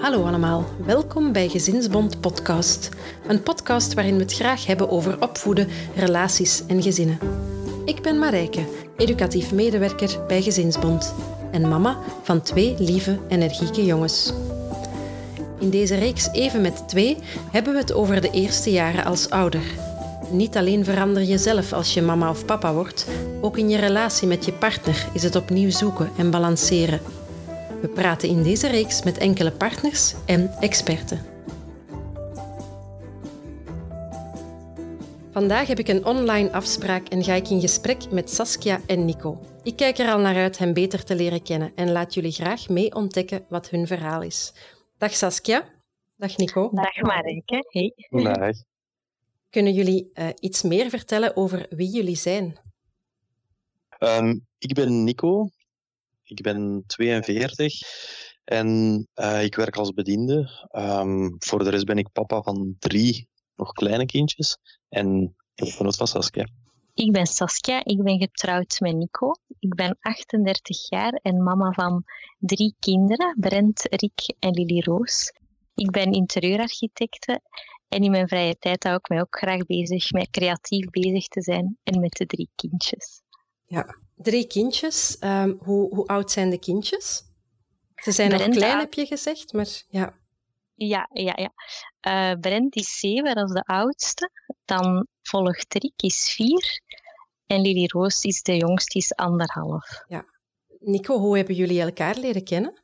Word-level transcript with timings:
Hallo 0.00 0.24
allemaal, 0.24 0.64
welkom 0.86 1.32
bij 1.32 1.48
Gezinsbond 1.48 2.20
Podcast. 2.20 2.88
Een 3.26 3.42
podcast 3.42 3.94
waarin 3.94 4.14
we 4.14 4.22
het 4.22 4.34
graag 4.34 4.66
hebben 4.66 4.90
over 4.90 5.22
opvoeden, 5.22 5.68
relaties 5.94 6.62
en 6.66 6.82
gezinnen. 6.82 7.18
Ik 7.84 8.02
ben 8.02 8.18
Marijke, 8.18 8.64
educatief 8.96 9.52
medewerker 9.52 10.26
bij 10.26 10.42
Gezinsbond 10.42 11.14
en 11.50 11.68
mama 11.68 11.98
van 12.22 12.42
twee 12.42 12.74
lieve, 12.78 13.18
energieke 13.28 13.84
jongens. 13.84 14.32
In 15.58 15.70
deze 15.70 15.94
reeks 15.94 16.28
Even 16.32 16.60
met 16.60 16.88
twee 16.88 17.18
hebben 17.50 17.72
we 17.72 17.78
het 17.78 17.92
over 17.92 18.20
de 18.20 18.30
eerste 18.30 18.70
jaren 18.70 19.04
als 19.04 19.30
ouder. 19.30 19.87
Niet 20.30 20.56
alleen 20.56 20.84
verander 20.84 21.22
je 21.22 21.38
zelf 21.38 21.72
als 21.72 21.94
je 21.94 22.02
mama 22.02 22.30
of 22.30 22.44
papa 22.44 22.72
wordt, 22.74 23.08
ook 23.40 23.58
in 23.58 23.68
je 23.68 23.78
relatie 23.78 24.28
met 24.28 24.44
je 24.44 24.52
partner 24.52 25.08
is 25.12 25.22
het 25.22 25.36
opnieuw 25.36 25.70
zoeken 25.70 26.10
en 26.16 26.30
balanceren. 26.30 27.00
We 27.80 27.88
praten 27.88 28.28
in 28.28 28.42
deze 28.42 28.68
reeks 28.68 29.02
met 29.02 29.18
enkele 29.18 29.52
partners 29.52 30.14
en 30.26 30.50
experten. 30.60 31.20
Vandaag 35.30 35.66
heb 35.66 35.78
ik 35.78 35.88
een 35.88 36.04
online 36.04 36.52
afspraak 36.52 37.08
en 37.08 37.24
ga 37.24 37.34
ik 37.34 37.48
in 37.48 37.60
gesprek 37.60 38.10
met 38.10 38.30
Saskia 38.30 38.80
en 38.86 39.04
Nico. 39.04 39.40
Ik 39.62 39.76
kijk 39.76 39.98
er 39.98 40.10
al 40.12 40.18
naar 40.18 40.36
uit 40.36 40.58
hen 40.58 40.74
beter 40.74 41.04
te 41.04 41.14
leren 41.14 41.42
kennen 41.42 41.72
en 41.74 41.92
laat 41.92 42.14
jullie 42.14 42.32
graag 42.32 42.68
mee 42.68 42.94
ontdekken 42.94 43.44
wat 43.48 43.70
hun 43.70 43.86
verhaal 43.86 44.22
is. 44.22 44.52
Dag 44.98 45.14
Saskia. 45.14 45.64
Dag 46.16 46.36
Nico. 46.36 46.70
Dag 46.72 47.00
Marijke. 47.00 47.64
Hey. 47.68 47.92
Dag. 48.22 48.67
Kunnen 49.50 49.72
jullie 49.72 50.10
uh, 50.14 50.28
iets 50.40 50.62
meer 50.62 50.90
vertellen 50.90 51.36
over 51.36 51.66
wie 51.70 51.90
jullie 51.90 52.16
zijn? 52.16 52.60
Um, 53.98 54.46
ik 54.58 54.74
ben 54.74 55.04
Nico. 55.04 55.48
Ik 56.24 56.42
ben 56.42 56.84
42 56.86 57.80
en 58.44 58.68
uh, 59.14 59.44
ik 59.44 59.54
werk 59.54 59.76
als 59.76 59.92
bediende. 59.92 60.66
Um, 60.72 61.36
voor 61.38 61.64
de 61.64 61.70
rest 61.70 61.84
ben 61.84 61.98
ik 61.98 62.12
papa 62.12 62.42
van 62.42 62.76
drie 62.78 63.28
nog 63.56 63.72
kleine 63.72 64.06
kindjes 64.06 64.58
en 64.88 65.36
ik 65.54 65.72
van 65.72 65.92
Saskia. 65.92 66.48
Ik 66.94 67.12
ben 67.12 67.26
Saskia, 67.26 67.84
ik 67.84 68.02
ben 68.02 68.18
getrouwd 68.18 68.80
met 68.80 68.96
Nico. 68.96 69.32
Ik 69.58 69.74
ben 69.74 69.96
38 70.00 70.88
jaar 70.88 71.12
en 71.12 71.42
mama 71.42 71.72
van 71.72 72.04
drie 72.38 72.74
kinderen, 72.78 73.36
Brent, 73.40 73.86
Rick 73.90 74.34
en 74.38 74.50
Lily 74.50 74.80
Roos. 74.80 75.32
Ik 75.74 75.90
ben 75.90 76.12
interieurarchitecte 76.12 77.40
en 77.88 78.02
in 78.02 78.10
mijn 78.10 78.28
vrije 78.28 78.56
tijd 78.58 78.84
hou 78.84 78.96
ik 78.96 79.08
mij 79.08 79.20
ook 79.20 79.36
graag 79.36 79.66
bezig 79.66 80.10
met 80.10 80.30
creatief 80.30 80.90
bezig 80.90 81.28
te 81.28 81.42
zijn 81.42 81.78
en 81.82 82.00
met 82.00 82.12
de 82.12 82.26
drie 82.26 82.50
kindjes. 82.54 83.22
Ja, 83.66 83.96
drie 84.14 84.46
kindjes. 84.46 85.16
Um, 85.20 85.58
hoe, 85.60 85.94
hoe 85.94 86.06
oud 86.06 86.30
zijn 86.30 86.50
de 86.50 86.58
kindjes? 86.58 87.22
Ze 87.94 88.12
zijn 88.12 88.30
nog 88.30 88.48
klein, 88.48 88.78
heb 88.78 88.94
je 88.94 89.06
gezegd, 89.06 89.52
maar 89.52 89.82
ja. 89.88 90.18
Ja, 90.74 91.08
ja, 91.12 91.36
ja. 91.36 91.52
Uh, 92.32 92.40
Brent 92.40 92.76
is 92.76 92.98
zeven, 92.98 93.34
dat 93.34 93.48
is 93.48 93.54
de 93.54 93.64
oudste. 93.64 94.30
Dan 94.64 95.06
volgt 95.22 95.74
Rick, 95.74 96.02
is 96.02 96.32
vier. 96.32 96.82
En 97.46 97.60
Lily 97.60 97.86
Roos 97.86 98.22
is 98.22 98.42
de 98.42 98.56
jongste, 98.56 98.98
is 98.98 99.14
anderhalf. 99.14 100.04
Ja. 100.06 100.24
Nico, 100.80 101.18
hoe 101.18 101.36
hebben 101.36 101.54
jullie 101.54 101.80
elkaar 101.80 102.16
leren 102.16 102.44
kennen? 102.44 102.82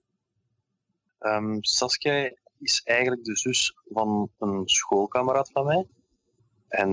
Um, 1.20 1.64
Saskia 1.64 2.32
is 2.65 2.83
eigenlijk 2.84 3.25
de 3.25 3.37
zus 3.37 3.77
van 3.84 4.31
een 4.39 4.69
schoolkameraad 4.69 5.51
van 5.51 5.65
mij. 5.67 5.87
En 6.69 6.91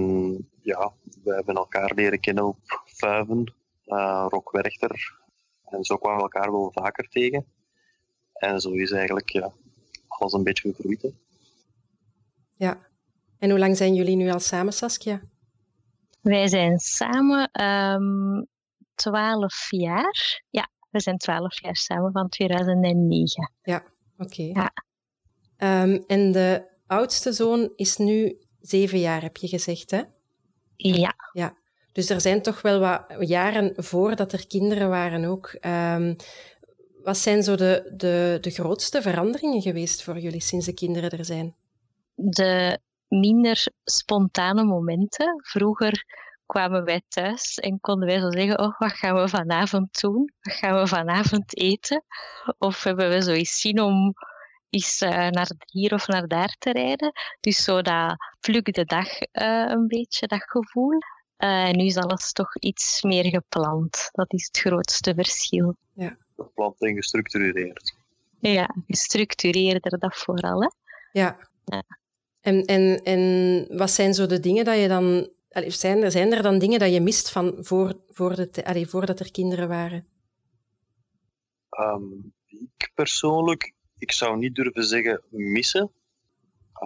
ja, 0.61 0.93
we 1.23 1.33
hebben 1.33 1.55
elkaar 1.55 1.91
leren 1.95 2.19
kennen 2.19 2.45
op 2.45 2.57
Vuiven, 2.85 3.53
uh, 3.85 4.25
Rockwerchter. 4.29 5.19
En 5.65 5.83
zo 5.83 5.97
kwamen 5.97 6.17
we 6.17 6.23
elkaar 6.23 6.51
wel 6.51 6.71
vaker 6.71 7.09
tegen. 7.09 7.45
En 8.33 8.59
zo 8.59 8.71
is 8.71 8.91
eigenlijk 8.91 9.29
ja, 9.29 9.51
alles 10.07 10.33
een 10.33 10.43
beetje 10.43 10.73
gegroeid. 10.73 11.13
Ja. 12.55 12.89
En 13.37 13.49
hoe 13.49 13.59
lang 13.59 13.77
zijn 13.77 13.93
jullie 13.93 14.15
nu 14.15 14.31
al 14.31 14.39
samen, 14.39 14.73
Saskia? 14.73 15.21
Wij 16.21 16.47
zijn 16.47 16.79
samen 16.79 17.63
um, 17.63 18.47
12 18.95 19.67
jaar. 19.69 20.43
Ja, 20.49 20.69
we 20.89 20.99
zijn 20.99 21.17
12 21.17 21.61
jaar 21.61 21.75
samen 21.75 22.11
van 22.11 22.29
2009. 22.29 23.51
Ja, 23.61 23.83
oké. 24.17 24.23
Okay. 24.23 24.45
Ja. 24.45 24.71
Um, 25.63 26.03
en 26.07 26.31
de 26.31 26.63
oudste 26.87 27.33
zoon 27.33 27.73
is 27.75 27.97
nu 27.97 28.37
zeven 28.59 28.99
jaar, 28.99 29.21
heb 29.21 29.37
je 29.37 29.47
gezegd, 29.47 29.91
hè? 29.91 30.01
Ja. 30.75 31.15
Ja. 31.33 31.57
Dus 31.91 32.09
er 32.09 32.21
zijn 32.21 32.41
toch 32.41 32.61
wel 32.61 32.79
wat 32.79 33.27
jaren 33.27 33.73
voordat 33.83 34.33
er 34.33 34.47
kinderen 34.47 34.89
waren 34.89 35.25
ook. 35.25 35.57
Um, 35.61 36.15
wat 37.03 37.17
zijn 37.17 37.43
zo 37.43 37.55
de, 37.55 37.93
de, 37.95 38.37
de 38.41 38.49
grootste 38.49 39.01
veranderingen 39.01 39.61
geweest 39.61 40.03
voor 40.03 40.19
jullie 40.19 40.41
sinds 40.41 40.65
de 40.65 40.73
kinderen 40.73 41.09
er 41.09 41.25
zijn? 41.25 41.55
De 42.15 42.79
minder 43.07 43.67
spontane 43.83 44.63
momenten. 44.63 45.41
Vroeger 45.43 46.05
kwamen 46.45 46.83
wij 46.83 47.01
thuis 47.07 47.59
en 47.59 47.79
konden 47.79 48.07
wij 48.07 48.19
zo 48.19 48.31
zeggen, 48.31 48.59
oh, 48.59 48.79
wat 48.79 48.91
gaan 48.91 49.15
we 49.15 49.27
vanavond 49.27 50.01
doen? 50.01 50.33
Wat 50.41 50.53
gaan 50.53 50.79
we 50.79 50.87
vanavond 50.87 51.57
eten? 51.57 52.03
Of 52.57 52.83
hebben 52.83 53.09
we 53.09 53.21
zoiets 53.21 53.61
zien 53.61 53.81
om 53.81 54.13
eens 54.71 55.01
uh, 55.01 55.09
naar 55.09 55.51
hier 55.65 55.93
of 55.93 56.07
naar 56.07 56.27
daar 56.27 56.55
te 56.59 56.71
rijden? 56.71 57.11
Dus 57.39 57.63
zo 57.63 57.81
dat 57.81 58.15
pluk 58.39 58.73
de 58.73 58.85
dag 58.85 59.07
uh, 59.21 59.65
een 59.67 59.87
beetje, 59.87 60.27
dat 60.27 60.43
gevoel. 60.43 60.97
Uh, 61.37 61.69
nu 61.69 61.85
is 61.85 61.97
alles 61.97 62.31
toch 62.31 62.57
iets 62.57 63.01
meer 63.01 63.25
gepland. 63.25 64.09
Dat 64.11 64.33
is 64.33 64.45
het 64.45 64.57
grootste 64.57 65.13
verschil. 65.13 65.75
Ja. 65.93 66.17
Gepland 66.35 66.81
en 66.81 66.95
gestructureerd. 66.95 67.95
Ja, 68.39 68.75
gestructureerder 68.87 69.99
dat 69.99 70.17
vooral. 70.17 70.61
Hè? 70.61 70.69
Ja. 71.11 71.37
ja. 71.65 71.83
En, 72.41 72.65
en, 72.65 73.03
en 73.03 73.65
wat 73.77 73.91
zijn 73.91 74.13
zo 74.13 74.25
de 74.25 74.39
dingen 74.39 74.65
dat 74.65 74.77
je 74.77 74.87
dan... 74.87 75.29
Zijn 75.67 76.03
er, 76.03 76.11
zijn 76.11 76.33
er 76.33 76.41
dan 76.41 76.59
dingen 76.59 76.79
dat 76.79 76.93
je 76.93 77.01
mist 77.01 77.31
van 77.31 77.57
voor, 77.59 77.95
voor 78.07 78.35
de, 78.35 78.65
allee, 78.65 78.87
voordat 78.87 79.19
er 79.19 79.31
kinderen 79.31 79.67
waren? 79.67 80.07
Um, 81.79 82.33
ik 82.47 82.91
persoonlijk, 82.95 83.73
ik 84.01 84.11
zou 84.11 84.37
niet 84.37 84.55
durven 84.55 84.83
zeggen 84.83 85.21
missen. 85.29 85.91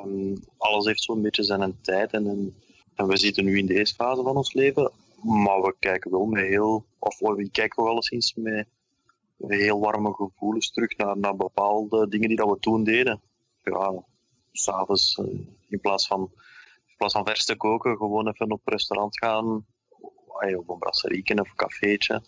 Um, 0.05 0.33
alles 0.57 0.85
heeft 0.85 1.03
zo'n 1.03 1.21
beetje 1.21 1.43
zijn 1.43 1.81
tijd 1.81 2.11
en, 2.11 2.55
we 2.95 3.17
zitten 3.17 3.45
nu 3.45 3.57
in 3.57 3.65
deze 3.65 3.93
fase 3.93 4.23
van 4.23 4.35
ons 4.35 4.53
leven. 4.53 4.91
Maar 5.21 5.61
we 5.61 5.75
kijken 5.79 6.11
wel 6.11 6.25
met 6.25 6.45
heel, 6.45 6.85
of 6.99 7.19
we 7.19 7.49
kijken 7.49 7.83
wel 7.83 8.03
eens 8.09 8.33
met, 8.35 8.67
heel 9.37 9.79
warme 9.79 10.13
gevoelens 10.13 10.71
terug 10.71 10.97
naar, 10.97 11.35
bepaalde 11.35 12.07
dingen 12.07 12.27
die 12.27 12.37
dat 12.37 12.49
we 12.49 12.59
toen 12.59 12.83
deden. 12.83 13.21
Ja, 13.63 14.03
s'avonds 14.51 15.17
uh, 15.17 15.25
in 15.69 15.79
plaats 15.79 16.07
van 16.07 16.31
in 16.87 16.95
plaats 16.97 17.13
van 17.13 17.25
vers 17.25 17.45
te 17.45 17.55
koken, 17.55 17.97
gewoon 17.97 18.27
even 18.27 18.51
op 18.51 18.67
restaurant 18.67 19.17
gaan, 19.17 19.65
of 20.27 20.67
een 20.67 20.77
brasserieke 20.79 21.33
of 21.33 21.49
een 21.49 21.55
cafeetje. 21.55 22.23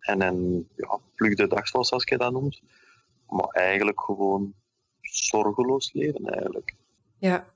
En 0.00 0.22
een 0.22 0.68
ja, 0.76 0.98
pluk 1.14 1.36
de 1.36 1.46
dag, 1.46 1.68
zoals 1.68 2.04
je 2.04 2.16
dat 2.16 2.32
noemt. 2.32 2.60
Maar 3.30 3.48
eigenlijk 3.48 4.00
gewoon 4.00 4.54
zorgeloos 5.00 5.92
leven, 5.92 6.24
eigenlijk. 6.24 6.74
Ja, 7.18 7.46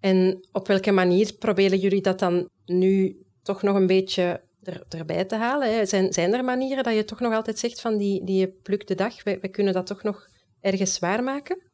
en 0.00 0.48
op 0.52 0.66
welke 0.66 0.92
manier 0.92 1.34
proberen 1.34 1.78
jullie 1.78 2.02
dat 2.02 2.18
dan 2.18 2.48
nu 2.64 3.22
toch 3.42 3.62
nog 3.62 3.76
een 3.76 3.86
beetje 3.86 4.42
er, 4.62 4.84
erbij 4.88 5.24
te 5.24 5.36
halen? 5.36 5.74
Hè? 5.74 5.86
Zijn, 5.86 6.12
zijn 6.12 6.34
er 6.34 6.44
manieren 6.44 6.84
dat 6.84 6.94
je 6.94 7.04
toch 7.04 7.20
nog 7.20 7.34
altijd 7.34 7.58
zegt 7.58 7.80
van 7.80 7.96
die, 7.96 8.24
die 8.24 8.48
pluk 8.48 8.86
de 8.86 8.94
dag, 8.94 9.24
we, 9.24 9.38
we 9.40 9.48
kunnen 9.48 9.72
dat 9.72 9.86
toch 9.86 10.02
nog 10.02 10.26
ergens 10.60 10.94
zwaar 10.94 11.22
maken? 11.22 11.70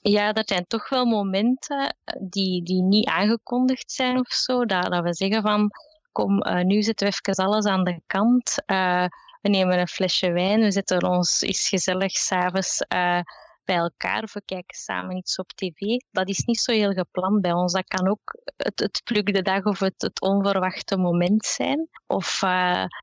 Ja, 0.00 0.32
dat 0.32 0.48
zijn 0.48 0.66
toch 0.66 0.88
wel 0.88 1.04
momenten 1.04 1.96
eh, 2.04 2.22
die, 2.28 2.62
die 2.62 2.82
niet 2.82 3.06
aangekondigd 3.06 3.92
zijn 3.92 4.18
of 4.18 4.28
zo. 4.28 4.64
Dat, 4.64 4.90
dat 4.90 5.02
we 5.02 5.14
zeggen 5.14 5.42
van, 5.42 5.70
kom, 6.12 6.46
uh, 6.46 6.60
nu 6.60 6.82
zetten 6.82 7.08
we 7.08 7.20
even 7.24 7.44
alles 7.44 7.64
aan 7.64 7.84
de 7.84 8.00
kant. 8.06 8.62
Uh, 8.66 9.06
we 9.42 9.48
nemen 9.48 9.78
een 9.78 9.88
flesje 9.88 10.32
wijn, 10.32 10.60
we 10.60 10.70
zetten 10.70 11.02
ons 11.04 11.40
eens 11.40 11.68
gezellig 11.68 12.10
s'avonds 12.10 12.84
uh, 12.94 13.20
bij 13.64 13.76
elkaar 13.76 14.22
of 14.22 14.32
we 14.32 14.42
kijken 14.44 14.76
samen 14.76 15.16
iets 15.16 15.38
op 15.38 15.48
tv. 15.52 15.78
Dat 16.10 16.28
is 16.28 16.44
niet 16.44 16.58
zo 16.58 16.72
heel 16.72 16.92
gepland 16.92 17.40
bij 17.40 17.52
ons. 17.52 17.72
Dat 17.72 17.84
kan 17.84 18.08
ook 18.08 18.36
het, 18.56 18.78
het 18.80 19.00
pluk 19.04 19.34
de 19.34 19.42
dag 19.42 19.64
of 19.64 19.78
het, 19.78 20.02
het 20.02 20.20
onverwachte 20.20 20.96
moment 20.96 21.44
zijn. 21.44 21.88
Of 22.06 22.40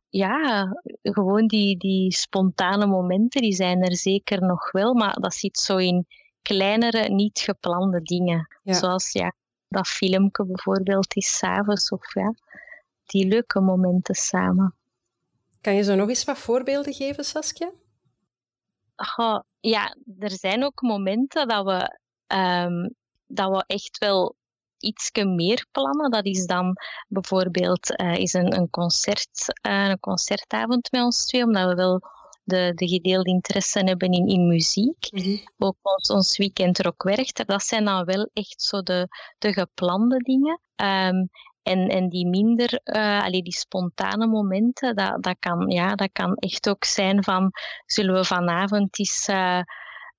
ja, 0.10 0.68
gewoon 1.02 1.48
die, 1.48 1.78
die 1.78 2.12
spontane 2.12 2.86
momenten, 2.86 3.42
die 3.42 3.54
zijn 3.54 3.82
er 3.82 3.96
zeker 3.96 4.42
nog 4.42 4.72
wel, 4.72 4.94
maar 4.94 5.14
dat 5.20 5.34
zit 5.34 5.58
zo 5.58 5.78
in 5.78 6.08
kleinere, 6.42 7.10
niet 7.10 7.40
geplande 7.40 8.02
dingen. 8.02 8.48
Zoals 8.64 9.12
ja, 9.12 9.34
dat 9.68 9.88
filmpje 9.88 10.46
bijvoorbeeld 10.46 11.16
is 11.16 11.38
s'avonds 11.38 11.90
of 11.90 12.14
ja, 12.14 12.34
die 13.06 13.28
leuke 13.28 13.60
momenten 13.60 14.16
samen. 14.16 14.79
Kan 15.62 15.76
je 15.76 15.84
zo 15.84 15.96
nog 15.96 16.10
eens 16.10 16.24
wat 16.24 16.38
voorbeelden 16.38 16.94
geven, 16.94 17.24
Saskia? 17.24 17.72
Oh, 19.18 19.40
ja, 19.60 19.96
er 20.20 20.32
zijn 20.32 20.64
ook 20.64 20.82
momenten 20.82 21.48
dat 21.48 21.66
we, 21.66 22.00
um, 22.36 22.96
dat 23.28 23.50
we 23.50 23.64
echt 23.68 23.98
wel 23.98 24.36
iets 24.78 25.10
meer 25.12 25.66
plannen. 25.72 26.12
Dat 26.12 26.26
is 26.26 26.46
dan 26.46 26.76
bijvoorbeeld 27.08 28.00
uh, 28.00 28.16
is 28.16 28.34
een, 28.34 28.56
een, 28.56 28.70
concert, 28.70 29.60
uh, 29.68 29.88
een 29.88 30.00
concertavond 30.00 30.92
met 30.92 31.02
ons 31.02 31.26
twee, 31.26 31.44
omdat 31.44 31.70
we 31.70 31.76
wel 31.76 32.02
de, 32.44 32.72
de 32.76 32.88
gedeelde 32.88 33.30
interesse 33.30 33.80
hebben 33.80 34.12
in, 34.12 34.28
in 34.28 34.48
muziek. 34.48 35.08
Mm 35.12 35.22
-hmm. 35.22 35.42
Ook 35.58 35.78
ons, 35.82 36.10
ons 36.10 36.38
weekend 36.38 36.80
rockwerchter. 36.80 37.46
Dat 37.46 37.64
zijn 37.64 37.86
dan 37.86 38.06
wel 38.06 38.30
echt 38.34 38.62
zo 38.62 38.82
de, 38.82 39.08
de 39.38 39.54
geplande 39.54 40.18
dingen. 40.18 40.62
Um, 40.76 41.30
en, 41.64 41.88
en 41.90 42.10
die 42.10 42.28
minder, 42.28 42.82
uh, 42.84 43.30
die 43.30 43.52
spontane 43.52 44.28
momenten, 44.28 44.96
dat, 44.96 45.24
dat, 45.24 45.36
kan, 45.40 45.70
ja, 45.70 45.96
dat 45.96 46.10
kan 46.12 46.36
echt 46.36 46.70
ook 46.70 46.84
zijn 46.84 47.24
van, 47.24 47.52
zullen 47.86 48.14
we 48.14 48.26
vanavond 48.26 49.00
eens 49.00 49.28
uh, 49.28 49.62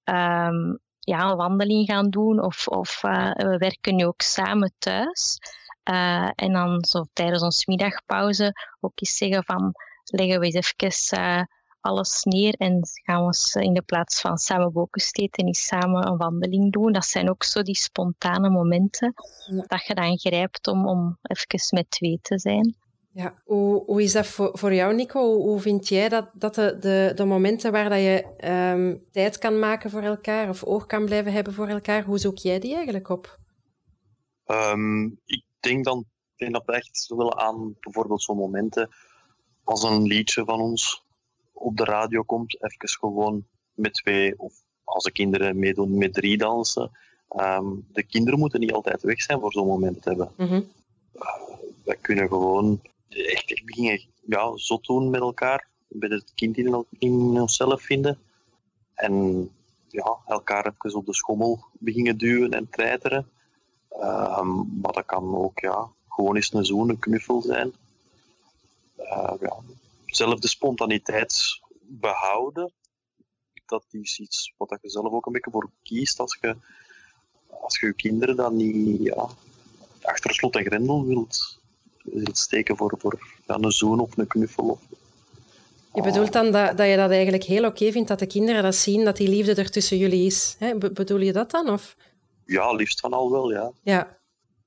um, 0.04 0.78
ja, 0.98 1.30
een 1.30 1.36
wandeling 1.36 1.86
gaan 1.86 2.10
doen 2.10 2.42
of, 2.42 2.68
of 2.68 3.02
uh, 3.02 3.32
we 3.32 3.56
werken 3.58 3.96
nu 3.96 4.06
ook 4.06 4.20
samen 4.22 4.72
thuis. 4.78 5.38
en 6.34 6.52
dan 6.52 6.84
zo 6.84 7.04
tijdens 7.12 7.42
onze 7.42 7.62
middagpauze 7.66 8.52
ook 8.80 8.92
eens 8.94 9.16
zeggen 9.16 9.44
van, 9.44 9.72
leggen 10.04 10.40
we 10.40 10.44
eens 10.44 10.54
even 10.54 10.76
alles 11.80 12.22
neer 12.24 12.54
en 12.54 12.80
gaan 13.04 13.20
we 13.20 13.26
eens 13.26 13.54
in 13.54 13.74
de 13.74 13.82
plaats 13.82 14.20
van 14.20 14.38
samen 14.38 14.72
bokensteten 14.72 15.46
eens 15.46 15.66
samen 15.66 16.06
een 16.06 16.16
wandeling 16.16 16.72
doen. 16.72 16.92
Dat 16.92 17.04
zijn 17.04 17.30
ook 17.30 17.44
zo 17.44 17.62
die 17.62 17.76
spontane 17.76 18.50
momenten 18.50 19.14
dat 19.66 19.86
je 19.86 19.94
dan 19.94 20.18
grijpt 20.18 20.66
om, 20.66 20.88
om 20.88 21.18
even 21.22 21.76
met 21.76 21.90
twee 21.90 22.18
te 22.22 22.38
zijn. 22.38 22.74
Ja, 23.12 23.34
hoe, 23.44 23.84
hoe 23.84 24.02
is 24.02 24.12
dat 24.12 24.26
voor, 24.26 24.50
voor 24.52 24.74
jou, 24.74 24.94
Nico? 24.94 25.36
Hoe, 25.36 25.60
vind 25.60 25.88
jij 25.88 26.08
dat, 26.08 26.30
dat 26.32 26.54
de, 26.54 26.76
de, 26.80 27.12
de 27.14 27.24
momenten 27.24 27.72
waar 27.72 27.88
dat 27.88 27.98
je 27.98 28.24
um, 28.74 29.04
tijd 29.10 29.38
kan 29.38 29.58
maken 29.58 29.90
voor 29.90 30.02
elkaar 30.02 30.48
of 30.48 30.64
oog 30.64 30.86
kan 30.86 31.04
blijven 31.04 31.32
hebben 31.32 31.52
voor 31.52 31.68
elkaar, 31.68 32.04
hoe 32.04 32.18
zoek 32.18 32.38
jij 32.38 32.58
die 32.58 32.74
eigenlijk 32.74 33.08
op? 33.08 33.38
Um, 34.46 35.20
ik 35.24 35.44
denk 35.60 35.84
dan 35.84 36.04
ik 36.40 36.46
denk 36.46 36.52
dat 36.52 36.66
we 36.66 36.72
echt 36.72 37.06
willen 37.16 37.38
aan 37.38 37.76
bijvoorbeeld 37.80 38.22
zo'n 38.22 38.36
momenten 38.36 38.88
als 39.64 39.82
een 39.82 40.02
liedje 40.02 40.44
van 40.44 40.60
ons 40.60 41.04
op 41.60 41.76
de 41.76 41.84
radio 41.84 42.22
komt, 42.22 42.62
even 42.62 42.88
gewoon 42.88 43.44
met 43.74 43.94
twee, 43.94 44.38
of 44.38 44.62
als 44.84 45.04
de 45.04 45.12
kinderen 45.12 45.58
meedoen, 45.58 45.98
met 45.98 46.14
drie 46.14 46.38
dansen. 46.38 46.90
Um, 47.36 47.86
de 47.92 48.02
kinderen 48.02 48.38
moeten 48.38 48.60
niet 48.60 48.72
altijd 48.72 49.02
weg 49.02 49.22
zijn 49.22 49.40
voor 49.40 49.52
zo'n 49.52 49.66
moment 49.66 50.02
te 50.02 50.08
hebben. 50.08 50.32
Mm 50.36 50.46
-hmm. 50.46 50.68
uh, 51.14 51.22
wij 51.84 51.96
kunnen 52.00 52.28
gewoon 52.28 52.80
echt, 53.08 53.52
echt 53.52 53.64
beginnen 53.64 54.00
ja, 54.26 54.56
zot 54.56 54.86
doen 54.86 55.10
met 55.10 55.20
elkaar, 55.20 55.68
met 55.88 56.10
het 56.10 56.32
kind 56.34 56.56
in, 56.56 56.84
in 56.98 57.40
onszelf 57.40 57.82
vinden. 57.82 58.18
En 58.94 59.48
ja, 59.88 60.16
elkaar 60.26 60.66
even 60.66 60.98
op 60.98 61.06
de 61.06 61.14
schommel 61.14 61.64
beginnen 61.72 62.18
duwen 62.18 62.50
en 62.50 62.68
treiteren. 62.70 63.28
Um, 64.02 64.78
maar 64.82 64.92
dat 64.92 65.06
kan 65.06 65.36
ook 65.36 65.58
ja, 65.58 65.88
gewoon 66.08 66.36
eens 66.36 66.52
een 66.52 66.64
zoen, 66.64 66.88
een 66.88 66.98
knuffel 66.98 67.42
zijn. 67.42 67.72
Uh, 68.98 69.32
ja, 69.40 69.56
zelf 70.16 70.38
de 70.38 70.48
spontaniteit 70.48 71.60
behouden, 71.80 72.72
dat 73.66 73.84
is 73.90 74.18
iets 74.18 74.54
wat 74.56 74.78
je 74.82 74.90
zelf 74.90 75.12
ook 75.12 75.26
een 75.26 75.32
beetje 75.32 75.50
voor 75.50 75.70
kiest 75.82 76.20
als 76.20 76.38
je 76.40 76.56
als 77.60 77.80
je, 77.80 77.86
je 77.86 77.94
kinderen 77.94 78.36
dan 78.36 78.56
niet 78.56 79.02
ja, 79.02 79.28
achter 80.02 80.34
slot 80.34 80.56
en 80.56 80.64
grendel 80.64 81.06
wilt, 81.06 81.60
wilt 82.02 82.38
steken 82.38 82.76
voor, 82.76 82.94
voor 82.98 83.18
ja, 83.46 83.54
een 83.54 83.70
zoon 83.70 84.00
of 84.00 84.16
een 84.16 84.26
knuffel. 84.26 84.68
Of, 84.68 84.80
je 85.94 86.02
bedoelt 86.02 86.32
dan 86.32 86.52
dat, 86.52 86.76
dat 86.76 86.88
je 86.88 86.96
dat 86.96 87.10
eigenlijk 87.10 87.44
heel 87.44 87.64
oké 87.64 87.92
vindt 87.92 88.08
dat 88.08 88.18
de 88.18 88.26
kinderen 88.26 88.62
dat 88.62 88.74
zien, 88.74 89.04
dat 89.04 89.16
die 89.16 89.28
liefde 89.28 89.54
er 89.54 89.70
tussen 89.70 89.96
jullie 89.96 90.26
is. 90.26 90.56
Hè? 90.58 90.78
bedoel 90.78 91.20
je 91.20 91.32
dat 91.32 91.50
dan? 91.50 91.68
Of? 91.68 91.96
Ja, 92.44 92.72
liefst 92.72 93.00
van 93.00 93.12
al 93.12 93.30
wel, 93.30 93.50
ja. 93.50 93.72
Ja, 93.82 94.18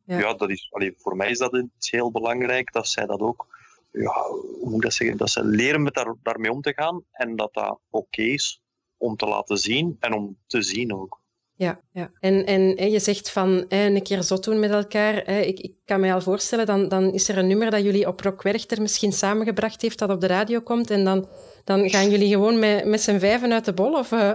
ja. 0.05 0.19
ja 0.19 0.33
dat 0.33 0.49
is, 0.49 0.67
allee, 0.71 0.93
voor 0.97 1.15
mij 1.15 1.29
is 1.29 1.37
dat 1.37 1.63
heel 1.79 2.11
belangrijk 2.11 2.73
dat 2.73 2.87
zij 2.87 3.05
dat 3.05 3.19
ook 3.19 3.47
ja, 3.93 4.25
hoe 4.59 4.69
moet 4.69 4.81
dat 4.81 4.93
zeggen, 4.93 5.17
dat 5.17 5.29
ze 5.29 5.45
leren 5.45 5.83
met 5.83 5.93
daar, 5.93 6.15
daarmee 6.21 6.51
om 6.51 6.61
te 6.61 6.73
gaan 6.73 7.03
en 7.11 7.35
dat 7.35 7.53
dat 7.53 7.79
oké 7.89 8.21
is 8.21 8.61
om 8.97 9.15
te 9.15 9.25
laten 9.25 9.57
zien 9.57 9.97
en 9.99 10.13
om 10.13 10.37
te 10.47 10.61
zien 10.61 10.93
ook. 10.93 11.21
Ja, 11.55 11.81
ja. 11.91 12.11
En, 12.19 12.45
en 12.45 12.91
je 12.91 12.99
zegt 12.99 13.31
van 13.31 13.65
een 13.67 14.03
keer 14.03 14.23
zot 14.23 14.43
doen 14.43 14.59
met 14.59 14.71
elkaar. 14.71 15.27
Ik, 15.27 15.59
ik 15.59 15.75
kan 15.85 15.99
me 15.99 16.13
al 16.13 16.21
voorstellen, 16.21 16.65
dan, 16.65 16.87
dan 16.87 17.13
is 17.13 17.29
er 17.29 17.37
een 17.37 17.47
nummer 17.47 17.71
dat 17.71 17.83
jullie 17.83 18.07
op 18.07 18.19
Rock 18.19 18.41
Werchter 18.41 18.81
misschien 18.81 19.11
samengebracht 19.11 19.81
heeft, 19.81 19.99
dat 19.99 20.09
op 20.09 20.21
de 20.21 20.27
radio 20.27 20.61
komt. 20.61 20.89
En 20.89 21.03
dan, 21.03 21.27
dan 21.63 21.89
gaan 21.89 22.09
jullie 22.09 22.29
gewoon 22.29 22.59
met, 22.59 22.85
met 22.85 23.01
z'n 23.01 23.19
vijven 23.19 23.53
uit 23.53 23.65
de 23.65 23.73
bol? 23.73 23.93
Of, 23.93 24.11
uh, 24.11 24.19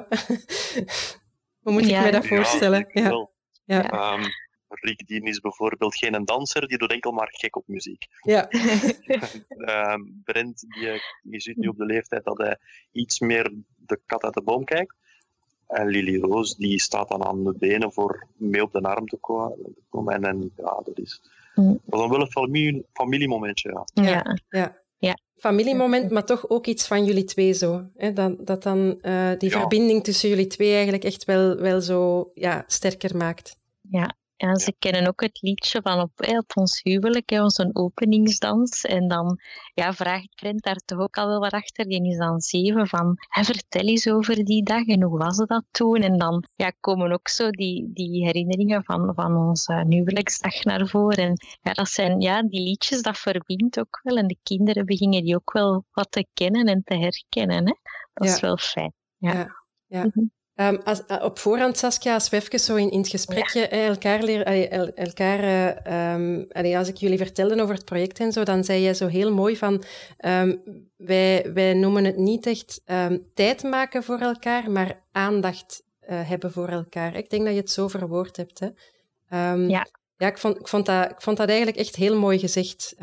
hoe 1.62 1.72
moet 1.72 1.86
ik 1.86 2.00
me 2.00 2.10
dat 2.10 2.26
voorstellen? 2.26 2.88
Ja, 2.92 3.28
ja. 3.64 4.12
Um, 4.14 4.22
Rick 4.68 5.06
Dien 5.06 5.22
is 5.22 5.40
bijvoorbeeld 5.40 5.96
geen 5.96 6.24
danser, 6.24 6.68
die 6.68 6.78
doet 6.78 6.92
enkel 6.92 7.12
maar 7.12 7.28
gek 7.30 7.56
op 7.56 7.64
muziek. 7.66 8.06
Ja. 8.22 8.52
uh, 8.52 9.94
Brent, 10.24 10.60
die, 10.68 11.02
die 11.22 11.40
zit 11.40 11.56
nu 11.56 11.68
op 11.68 11.76
de 11.76 11.84
leeftijd 11.84 12.24
dat 12.24 12.38
hij 12.38 12.58
iets 12.92 13.20
meer 13.20 13.52
de 13.76 14.00
kat 14.06 14.22
uit 14.22 14.34
de 14.34 14.42
boom 14.42 14.64
kijkt. 14.64 14.94
En 15.66 15.86
Lily 15.86 16.20
Roos, 16.20 16.56
die 16.56 16.80
staat 16.80 17.08
dan 17.08 17.24
aan 17.24 17.44
de 17.44 17.54
benen 17.58 17.92
voor 17.92 18.26
mee 18.36 18.62
op 18.62 18.72
de 18.72 18.80
arm 18.80 19.06
te 19.06 19.16
komen. 19.88 20.14
En, 20.14 20.24
en 20.24 20.52
ja, 20.56 20.80
dat 20.84 20.98
is, 20.98 21.22
mm. 21.54 21.80
dat 21.84 22.00
is 22.00 22.08
wel 22.08 22.20
een 22.20 22.30
familie, 22.30 22.86
familiemomentje. 22.92 23.86
Ja. 23.94 24.04
ja. 24.04 24.38
ja. 24.48 24.82
ja. 24.98 25.18
Familiemoment, 25.36 26.10
maar 26.10 26.24
toch 26.24 26.48
ook 26.48 26.66
iets 26.66 26.86
van 26.86 27.04
jullie 27.04 27.24
twee 27.24 27.52
zo. 27.52 27.86
Hè? 27.96 28.12
Dat, 28.12 28.46
dat 28.46 28.62
dan 28.62 28.98
uh, 29.02 29.30
die 29.38 29.50
ja. 29.50 29.58
verbinding 29.58 30.04
tussen 30.04 30.28
jullie 30.28 30.46
twee 30.46 30.72
eigenlijk 30.72 31.04
echt 31.04 31.24
wel, 31.24 31.56
wel 31.56 31.80
zo 31.80 32.30
ja, 32.34 32.64
sterker 32.66 33.16
maakt. 33.16 33.56
Ja, 33.90 34.16
ja, 34.40 34.54
ze 34.58 34.74
kennen 34.78 35.06
ook 35.06 35.20
het 35.20 35.42
liedje 35.42 35.80
van 35.82 36.00
op, 36.00 36.10
op 36.16 36.52
ons 36.54 36.80
huwelijk, 36.82 37.30
hè, 37.30 37.42
onze 37.42 37.70
openingsdans. 37.72 38.84
En 38.84 39.08
dan 39.08 39.38
ja, 39.74 39.92
vraagt 39.92 40.34
Brent 40.34 40.62
daar 40.62 40.80
toch 40.84 40.98
ook 40.98 41.16
al 41.16 41.26
wel 41.26 41.40
wat 41.40 41.52
achter. 41.52 41.84
Die 41.84 42.08
is 42.08 42.16
dan 42.16 42.40
zeven 42.40 42.86
van, 42.86 43.16
vertel 43.28 43.82
eens 43.82 44.08
over 44.08 44.44
die 44.44 44.62
dag 44.62 44.86
en 44.86 45.02
hoe 45.02 45.18
was 45.18 45.36
dat 45.36 45.64
toen? 45.70 45.96
En 45.96 46.18
dan 46.18 46.44
ja, 46.54 46.72
komen 46.80 47.12
ook 47.12 47.28
zo 47.28 47.50
die, 47.50 47.90
die 47.92 48.24
herinneringen 48.24 48.84
van, 48.84 49.14
van 49.14 49.36
onze 49.36 49.84
huwelijksdag 49.88 50.64
naar 50.64 50.88
voren. 50.88 51.24
En 51.24 51.36
ja, 51.62 51.72
dat 51.72 51.88
zijn 51.88 52.20
ja, 52.20 52.42
die 52.42 52.62
liedjes, 52.62 53.02
dat 53.02 53.18
verbindt 53.18 53.78
ook 53.78 54.00
wel. 54.02 54.16
En 54.16 54.26
de 54.26 54.38
kinderen 54.42 54.86
beginnen 54.86 55.24
die 55.24 55.34
ook 55.34 55.52
wel 55.52 55.84
wat 55.92 56.10
te 56.10 56.26
kennen 56.32 56.66
en 56.66 56.82
te 56.84 56.96
herkennen. 56.96 57.66
Hè? 57.66 57.74
Dat 58.12 58.28
is 58.28 58.40
wel 58.40 58.56
fijn. 58.56 58.92
Ja. 59.16 59.32
ja. 59.32 59.64
ja. 59.86 60.02
Mm 60.02 60.10
-hmm. 60.14 60.36
Um, 60.60 60.80
als, 60.84 61.02
uh, 61.08 61.22
op 61.22 61.38
voorhand, 61.38 61.78
Saskia, 61.78 62.14
als 62.14 62.28
we 62.28 62.36
even 62.36 62.60
zo 62.60 62.74
in, 62.74 62.90
in 62.90 62.98
het 62.98 63.08
gesprekje 63.08 63.60
ja. 63.60 63.68
elkaar 63.68 64.22
leren, 64.22 64.70
el, 64.70 64.86
elkaar, 64.94 65.42
uh, 65.86 66.14
um, 66.14 66.46
allee, 66.52 66.78
als 66.78 66.88
ik 66.88 66.96
jullie 66.96 67.18
vertelde 67.18 67.62
over 67.62 67.74
het 67.74 67.84
project 67.84 68.18
en 68.18 68.32
zo, 68.32 68.42
dan 68.42 68.64
zei 68.64 68.80
je 68.80 68.94
zo 68.94 69.06
heel 69.06 69.32
mooi 69.32 69.56
van, 69.56 69.82
um, 70.24 70.62
wij, 70.96 71.50
wij 71.54 71.74
noemen 71.74 72.04
het 72.04 72.16
niet 72.16 72.46
echt 72.46 72.82
tijd 73.34 73.62
maken 73.62 74.02
voor 74.02 74.18
elkaar, 74.18 74.70
maar 74.70 75.02
aandacht 75.12 75.82
uh, 76.08 76.28
hebben 76.28 76.52
voor 76.52 76.68
elkaar. 76.68 77.16
Ik 77.16 77.30
denk 77.30 77.44
dat 77.44 77.54
je 77.54 77.60
het 77.60 77.70
zo 77.70 77.88
verwoord 77.88 78.36
hebt. 78.36 78.60
Hè? 78.60 78.68
ja. 79.52 79.86
Ja, 80.16 80.26
ik 80.26 80.38
vond, 80.38 80.58
ik, 80.58 80.68
vond 80.68 80.86
dat, 80.86 81.10
ik 81.10 81.22
vond 81.22 81.36
dat 81.36 81.48
eigenlijk 81.48 81.78
echt 81.78 81.96
heel 81.96 82.18
mooi 82.18 82.38
gezegd. 82.38 82.94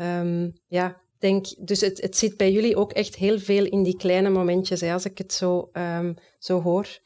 ja, 0.66 1.00
denk, 1.18 1.46
dus 1.58 1.80
het, 1.80 2.00
het 2.00 2.16
zit 2.16 2.36
bij 2.36 2.52
jullie 2.52 2.76
ook 2.76 2.92
echt 2.92 3.14
heel 3.14 3.38
veel 3.38 3.64
in 3.64 3.82
die 3.82 3.96
kleine 3.96 4.30
momentjes, 4.30 4.80
hè, 4.80 4.92
als 4.92 5.04
ik 5.04 5.18
het 5.18 5.32
zo, 5.32 5.70
zo 6.38 6.62
hoor. 6.62 6.98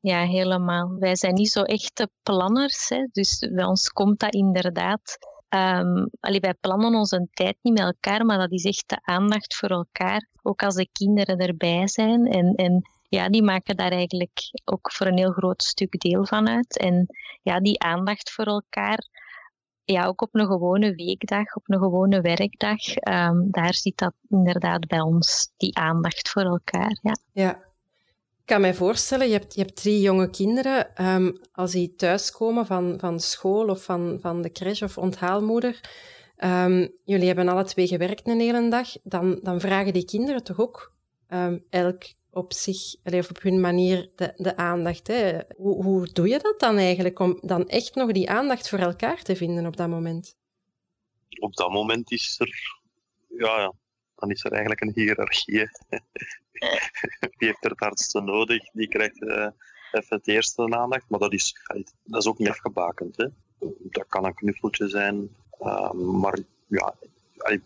Ja, 0.00 0.24
helemaal. 0.24 0.96
Wij 0.98 1.16
zijn 1.16 1.34
niet 1.34 1.50
zo 1.50 1.62
echte 1.62 2.08
planners, 2.22 2.88
hè, 2.88 3.08
dus 3.12 3.38
bij 3.52 3.64
ons 3.64 3.88
komt 3.88 4.18
dat 4.18 4.34
inderdaad. 4.34 5.18
Um, 5.54 6.10
allee, 6.20 6.40
wij 6.40 6.54
plannen 6.54 6.94
onze 6.94 7.28
tijd 7.32 7.56
niet 7.62 7.74
met 7.74 7.82
elkaar, 7.82 8.26
maar 8.26 8.38
dat 8.38 8.52
is 8.52 8.64
echt 8.64 8.88
de 8.88 8.98
aandacht 9.02 9.56
voor 9.56 9.68
elkaar. 9.68 10.28
Ook 10.42 10.62
als 10.62 10.74
de 10.74 10.88
kinderen 10.92 11.38
erbij 11.38 11.88
zijn. 11.88 12.26
En, 12.26 12.54
en 12.54 12.82
ja, 13.08 13.28
die 13.28 13.42
maken 13.42 13.76
daar 13.76 13.90
eigenlijk 13.90 14.40
ook 14.64 14.92
voor 14.92 15.06
een 15.06 15.18
heel 15.18 15.32
groot 15.32 15.62
stuk 15.62 16.00
deel 16.00 16.26
van 16.26 16.48
uit. 16.48 16.78
En 16.78 17.06
ja, 17.42 17.60
die 17.60 17.80
aandacht 17.80 18.30
voor 18.30 18.44
elkaar, 18.44 19.08
ja, 19.84 20.06
ook 20.06 20.22
op 20.22 20.34
een 20.34 20.46
gewone 20.46 20.94
weekdag, 20.94 21.54
op 21.54 21.62
een 21.64 21.78
gewone 21.78 22.20
werkdag, 22.20 22.96
um, 22.96 23.50
daar 23.50 23.74
zit 23.74 23.96
dat 23.96 24.12
inderdaad 24.28 24.86
bij 24.86 25.00
ons, 25.00 25.52
die 25.56 25.76
aandacht 25.76 26.28
voor 26.28 26.42
elkaar. 26.42 26.98
Ja. 27.02 27.16
ja, 27.32 27.67
ik 28.48 28.54
kan 28.54 28.62
mij 28.62 28.74
voorstellen, 28.74 29.26
je 29.26 29.32
hebt, 29.32 29.54
je 29.54 29.60
hebt 29.60 29.76
drie 29.76 30.00
jonge 30.00 30.30
kinderen. 30.30 31.06
Um, 31.06 31.40
als 31.52 31.72
die 31.72 31.94
thuiskomen 31.94 32.66
van, 32.66 32.98
van 32.98 33.20
school 33.20 33.68
of 33.68 33.84
van, 33.84 34.18
van 34.20 34.42
de 34.42 34.52
crash 34.52 34.82
of 34.82 34.98
onthaalmoeder, 34.98 35.80
um, 36.44 36.92
jullie 37.04 37.26
hebben 37.26 37.48
alle 37.48 37.64
twee 37.64 37.86
gewerkt 37.86 38.28
een 38.28 38.40
hele 38.40 38.70
dag, 38.70 38.88
dan, 39.02 39.38
dan 39.42 39.60
vragen 39.60 39.92
die 39.92 40.04
kinderen 40.04 40.44
toch 40.44 40.60
ook 40.60 40.92
um, 41.28 41.64
elk 41.70 42.02
op 42.30 42.52
zich, 42.52 42.94
of 43.04 43.30
op 43.30 43.42
hun 43.42 43.60
manier, 43.60 44.10
de, 44.14 44.32
de 44.36 44.56
aandacht. 44.56 45.06
Hè? 45.06 45.38
Hoe, 45.56 45.84
hoe 45.84 46.12
doe 46.12 46.28
je 46.28 46.38
dat 46.38 46.60
dan 46.60 46.76
eigenlijk, 46.76 47.18
om 47.18 47.38
dan 47.40 47.68
echt 47.68 47.94
nog 47.94 48.12
die 48.12 48.30
aandacht 48.30 48.68
voor 48.68 48.78
elkaar 48.78 49.22
te 49.22 49.36
vinden 49.36 49.66
op 49.66 49.76
dat 49.76 49.88
moment? 49.88 50.36
Op 51.40 51.54
dat 51.54 51.70
moment 51.70 52.10
is 52.10 52.36
er, 52.38 52.80
ja, 53.28 53.60
ja 53.60 53.72
dan 54.18 54.30
is 54.30 54.44
er 54.44 54.50
eigenlijk 54.50 54.80
een 54.80 54.92
hiërarchie. 54.94 55.68
Wie 57.38 57.48
heeft 57.48 57.64
er 57.64 57.70
het 57.70 57.80
hardste 57.80 58.20
nodig, 58.20 58.70
die 58.72 58.88
krijgt 58.88 59.22
uh, 59.22 59.46
even 59.92 60.16
het 60.16 60.28
eerste 60.28 60.76
aandacht. 60.76 61.04
Maar 61.08 61.20
dat 61.20 61.32
is, 61.32 61.56
dat 62.04 62.20
is 62.20 62.28
ook 62.28 62.38
niet 62.38 62.48
afgebakend. 62.48 63.16
Hè? 63.16 63.26
Dat 63.82 64.06
kan 64.08 64.24
een 64.24 64.34
knuffeltje 64.34 64.88
zijn. 64.88 65.28
Ehm, 65.58 66.18
maar 66.18 66.38
ja, 66.66 66.94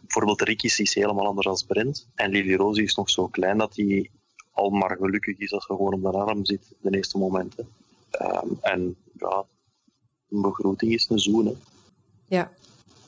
bijvoorbeeld 0.00 0.42
Ricky 0.42 0.66
is 0.66 0.94
helemaal 0.94 1.26
anders 1.26 1.46
dan 1.46 1.66
Brent. 1.66 2.08
En 2.14 2.30
Lily 2.30 2.54
Rose 2.54 2.82
is 2.82 2.94
nog 2.94 3.10
zo 3.10 3.28
klein 3.28 3.58
dat 3.58 3.76
hij 3.76 4.10
al 4.50 4.70
maar 4.70 4.96
gelukkig 4.96 5.38
is 5.38 5.52
als 5.52 5.66
ze 5.66 5.74
gewoon 5.74 5.92
op 5.92 6.02
de 6.12 6.18
arm 6.18 6.44
zit 6.44 6.74
de 6.80 6.90
eerste 6.90 7.18
momenten. 7.18 7.68
Ehm, 8.10 8.48
en 8.60 8.96
ja, 9.18 9.44
een 10.30 10.42
begroeting 10.42 10.92
is 10.92 11.08
een 11.08 11.18
zoen. 11.18 11.46
Hè. 11.46 11.52
Ja. 12.26 12.52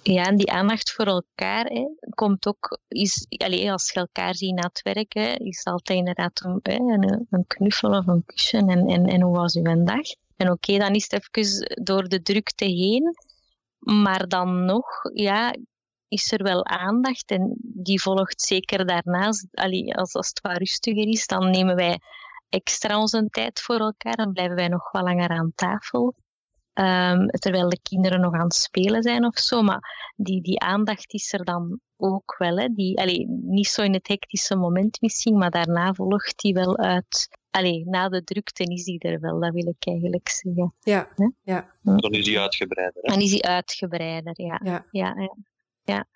Ja, 0.07 0.25
en 0.25 0.37
die 0.37 0.51
aandacht 0.51 0.93
voor 0.93 1.07
elkaar 1.07 1.65
hè, 1.65 1.87
komt 2.15 2.47
ook, 2.47 2.79
is, 2.89 3.27
allez, 3.29 3.69
als 3.71 3.93
je 3.93 4.01
elkaar 4.01 4.35
ziet 4.35 4.55
na 4.55 4.63
het 4.63 4.83
werken, 4.83 5.39
is 5.39 5.65
altijd 5.65 5.99
inderdaad 5.99 6.45
een, 6.45 7.27
een, 7.31 7.47
knuffel 7.47 7.91
of 7.91 8.07
een 8.07 8.25
kussen 8.27 8.69
en, 8.69 8.87
en, 8.89 9.07
en 9.07 9.21
hoe 9.21 9.37
was 9.37 9.55
uw 9.55 9.85
dag? 9.85 10.07
En 10.37 10.51
oké, 10.51 10.79
dan 10.79 10.95
is 10.95 11.11
het 11.11 11.29
even 11.35 11.85
door 11.85 12.09
de 12.09 12.23
drukte 12.23 12.65
heen, 12.65 13.17
maar 13.79 14.29
dan 14.29 14.65
nog, 14.65 14.87
ja, 15.15 15.55
is 16.09 16.33
er 16.33 16.43
wel 16.43 16.65
aandacht 16.67 17.31
en 17.31 17.55
die 17.59 18.03
volgt 18.03 18.43
zeker 18.43 18.87
daarnaast. 18.87 19.47
Als, 19.53 20.13
als 20.13 20.13
het 20.13 20.41
wat 20.43 20.57
rustiger 20.57 21.09
is, 21.09 21.27
dan 21.27 21.51
nemen 21.51 21.77
wij 21.77 22.01
extra 22.49 23.01
onze 23.01 23.29
tijd 23.31 23.61
voor 23.61 23.79
elkaar 23.79 24.15
en 24.15 24.33
blijven 24.33 24.57
wij 24.57 24.69
nog 24.69 24.91
wat 24.91 25.03
langer 25.03 25.29
aan 25.29 25.53
tafel. 25.55 26.15
Um, 26.75 27.28
terwijl 27.28 27.69
de 27.69 27.81
kinderen 27.83 28.21
nog 28.21 28.35
aan 28.35 28.45
het 28.45 28.54
spelen 28.54 29.02
zijn 29.02 29.25
of 29.25 29.38
zo. 29.38 29.62
Maar 29.62 30.12
die, 30.16 30.43
die 30.43 30.61
aandacht 30.61 31.12
is 31.12 31.33
er 31.33 31.45
dan 31.45 31.81
ook 31.97 32.35
wel. 32.38 32.57
Hè. 32.57 32.69
Die, 32.69 32.99
allee, 32.99 33.26
niet 33.28 33.66
zo 33.66 33.83
in 33.83 33.93
het 33.93 34.09
hectische 34.09 34.57
moment 34.57 35.00
misschien, 35.00 35.38
maar 35.38 35.50
daarna 35.50 35.95
volgt 35.95 36.38
die 36.38 36.54
wel 36.54 36.78
uit. 36.78 37.28
Allee, 37.50 37.85
na 37.87 38.09
de 38.09 38.25
drukte 38.25 38.64
is 38.64 38.85
die 38.85 38.99
er 38.99 39.21
wel, 39.21 39.40
dat 39.40 39.52
wil 39.52 39.69
ik 39.69 39.87
eigenlijk 39.87 40.28
zeggen. 40.28 40.75
Ja, 40.81 41.09
ja. 41.43 41.75
Dan 41.83 42.12
is 42.12 42.25
die 42.25 42.40
uitgebreider. 42.40 43.02
Hè? 43.02 43.12
Dan 43.12 43.23
is 43.23 43.31
die 43.31 43.45
uitgebreider, 43.45 44.43
ja. 44.43 44.61
Ja. 44.64 44.87
Ja, 44.90 45.14
ja. 45.19 45.37
ja. 45.83 46.07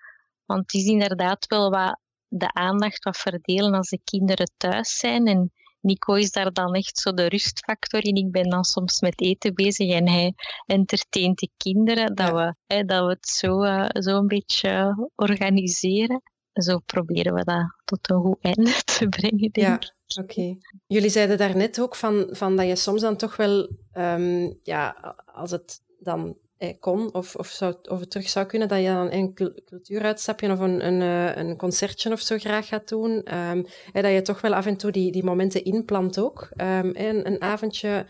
Want 0.45 0.61
het 0.61 0.73
is 0.73 0.85
inderdaad 0.85 1.45
wel 1.47 1.69
wat 1.69 1.99
de 2.27 2.53
aandacht 2.53 3.03
wat 3.03 3.17
verdelen 3.17 3.73
als 3.73 3.89
de 3.89 3.99
kinderen 4.03 4.51
thuis 4.57 4.97
zijn. 4.97 5.27
En 5.27 5.51
Nico 5.81 6.13
is 6.13 6.31
daar 6.31 6.53
dan 6.53 6.73
echt 6.73 6.97
zo 6.97 7.13
de 7.13 7.27
rustfactor 7.27 8.05
in. 8.05 8.15
Ik 8.15 8.31
ben 8.31 8.49
dan 8.49 8.63
soms 8.63 9.01
met 9.01 9.21
eten 9.21 9.53
bezig 9.53 9.91
en 9.91 10.09
hij 10.09 10.33
entertaint 10.65 11.39
de 11.39 11.49
kinderen. 11.57 12.15
Dat, 12.15 12.31
we, 12.31 12.55
hè, 12.67 12.83
dat 12.83 13.05
we 13.05 13.09
het 13.11 13.27
zo, 13.27 13.63
uh, 13.63 13.87
zo 13.89 14.17
een 14.17 14.27
beetje 14.27 14.95
organiseren. 15.15 16.21
Zo 16.53 16.79
proberen 16.79 17.33
we 17.33 17.43
dat 17.43 17.75
tot 17.85 18.09
een 18.09 18.21
goed 18.21 18.41
einde 18.41 18.71
te 18.97 19.09
brengen, 19.09 19.51
denk 19.51 19.83
ja. 19.83 19.97
Oké. 20.21 20.57
Jullie 20.87 21.09
zeiden 21.09 21.37
daarnet 21.37 21.79
ook 21.79 21.95
van, 21.95 22.27
van 22.31 22.55
dat 22.55 22.67
je 22.67 22.75
soms 22.75 23.01
dan 23.01 23.15
toch 23.15 23.35
wel, 23.35 23.69
um, 23.93 24.59
ja, 24.63 25.15
als 25.25 25.51
het 25.51 25.81
dan 25.99 26.27
eh, 26.27 26.48
kon 26.79 27.13
of, 27.13 27.35
of, 27.35 27.47
zou, 27.47 27.75
of 27.89 27.99
het 27.99 28.11
terug 28.11 28.29
zou 28.29 28.45
kunnen, 28.45 28.67
dat 28.67 28.79
je 28.79 28.85
dan 28.85 29.11
een 29.11 29.33
cultuuruitstapje 29.65 30.51
of 30.51 30.59
een, 30.59 30.85
een, 30.85 31.01
eh, 31.01 31.43
een 31.43 31.57
concertje 31.57 32.11
of 32.11 32.19
zo 32.19 32.37
graag 32.37 32.67
gaat 32.67 32.87
doen. 32.87 33.37
Um, 33.37 33.65
dat 33.91 34.11
je 34.11 34.21
toch 34.21 34.41
wel 34.41 34.53
af 34.53 34.65
en 34.65 34.77
toe 34.77 34.91
die, 34.91 35.11
die 35.11 35.23
momenten 35.23 35.63
inplant 35.63 36.19
ook. 36.19 36.49
Um, 36.57 36.91
een, 36.95 37.27
een 37.27 37.41
avondje 37.41 38.05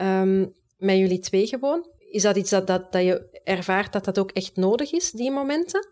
um, 0.00 0.52
met 0.78 0.96
jullie 0.96 1.18
twee 1.18 1.46
gewoon. 1.46 1.88
Is 1.98 2.22
dat 2.22 2.36
iets 2.36 2.50
dat, 2.50 2.66
dat, 2.66 2.92
dat 2.92 3.02
je 3.02 3.40
ervaart 3.44 3.92
dat 3.92 4.04
dat 4.04 4.18
ook 4.18 4.30
echt 4.30 4.56
nodig 4.56 4.92
is, 4.92 5.10
die 5.10 5.30
momenten? 5.30 5.88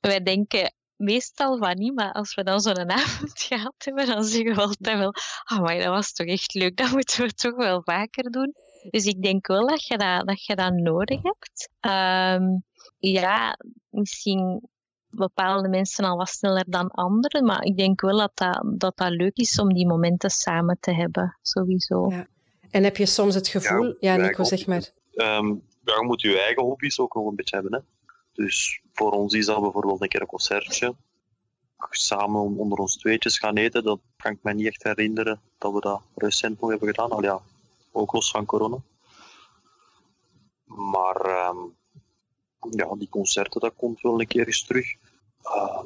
Wij 0.00 0.22
denken 0.22 0.72
meestal 0.96 1.58
van 1.58 1.74
niet, 1.76 1.94
maar 1.94 2.12
als 2.12 2.34
we 2.34 2.42
dan 2.42 2.60
zo'n 2.60 2.90
avond 3.00 3.42
gehad 3.42 3.74
hebben, 3.78 4.06
dan 4.06 4.24
zeggen 4.24 4.54
we 4.54 4.60
altijd 4.60 4.98
wel, 4.98 5.14
oh 5.52 5.58
maar 5.58 5.78
dat 5.78 5.86
was 5.86 6.12
toch 6.12 6.26
echt 6.26 6.54
leuk, 6.54 6.76
dat 6.76 6.90
moeten 6.90 7.24
we 7.24 7.32
toch 7.32 7.56
wel 7.56 7.82
vaker 7.82 8.30
doen. 8.30 8.54
Dus 8.90 9.04
ik 9.04 9.22
denk 9.22 9.46
wel 9.46 9.66
dat 9.66 9.86
je 9.86 9.98
dat, 9.98 10.26
dat, 10.26 10.44
je 10.44 10.56
dat 10.56 10.72
nodig 10.72 11.20
hebt. 11.22 11.68
Um, 11.80 12.64
ja, 12.98 13.58
misschien 13.88 14.68
bepaalde 15.10 15.68
mensen 15.68 16.04
al 16.04 16.16
wat 16.16 16.28
sneller 16.28 16.64
dan 16.66 16.90
anderen, 16.90 17.44
maar 17.44 17.62
ik 17.62 17.76
denk 17.76 18.00
wel 18.00 18.18
dat 18.18 18.30
dat, 18.34 18.64
dat, 18.76 18.96
dat 18.96 19.10
leuk 19.10 19.36
is 19.36 19.58
om 19.60 19.74
die 19.74 19.86
momenten 19.86 20.30
samen 20.30 20.76
te 20.80 20.94
hebben, 20.94 21.38
sowieso. 21.42 22.10
Ja. 22.10 22.26
En 22.70 22.84
heb 22.84 22.96
je 22.96 23.06
soms 23.06 23.34
het 23.34 23.48
gevoel... 23.48 23.84
Ja, 23.86 24.14
ja 24.14 24.16
Nico, 24.16 24.44
zeg 24.44 24.66
maar. 24.66 24.90
Um, 25.14 25.62
ja, 25.84 25.94
je 25.94 26.04
moet 26.04 26.20
je 26.20 26.38
eigen 26.38 26.62
hobby's 26.62 26.98
ook 26.98 27.14
nog 27.14 27.26
een 27.26 27.36
beetje 27.36 27.56
hebben. 27.56 27.74
Hè? 27.74 27.80
Dus 28.32 28.82
voor 28.92 29.10
ons 29.10 29.34
is 29.34 29.46
dat 29.46 29.60
bijvoorbeeld 29.60 30.02
een 30.02 30.08
keer 30.08 30.20
een 30.20 30.26
concertje. 30.26 30.94
Samen 31.90 32.56
onder 32.56 32.78
ons 32.78 32.96
tweetjes 32.96 33.38
gaan 33.38 33.56
eten, 33.56 33.84
dat 33.84 34.00
kan 34.16 34.32
ik 34.32 34.38
me 34.42 34.54
niet 34.54 34.66
echt 34.66 34.82
herinneren 34.82 35.40
dat 35.58 35.72
we 35.72 35.80
dat 35.80 36.00
recent 36.14 36.60
nog 36.60 36.70
hebben 36.70 36.88
gedaan. 36.88 37.10
Al 37.10 37.22
ja, 37.22 37.40
ook 37.92 38.12
los 38.12 38.30
van 38.30 38.46
corona. 38.46 38.82
Maar 40.64 41.48
um, 41.48 41.76
ja, 42.70 42.94
die 42.94 43.08
concerten, 43.08 43.60
dat 43.60 43.74
komt 43.76 44.00
wel 44.00 44.20
een 44.20 44.26
keer 44.26 44.46
eens 44.46 44.66
terug. 44.66 44.94
Uh, 45.44 45.82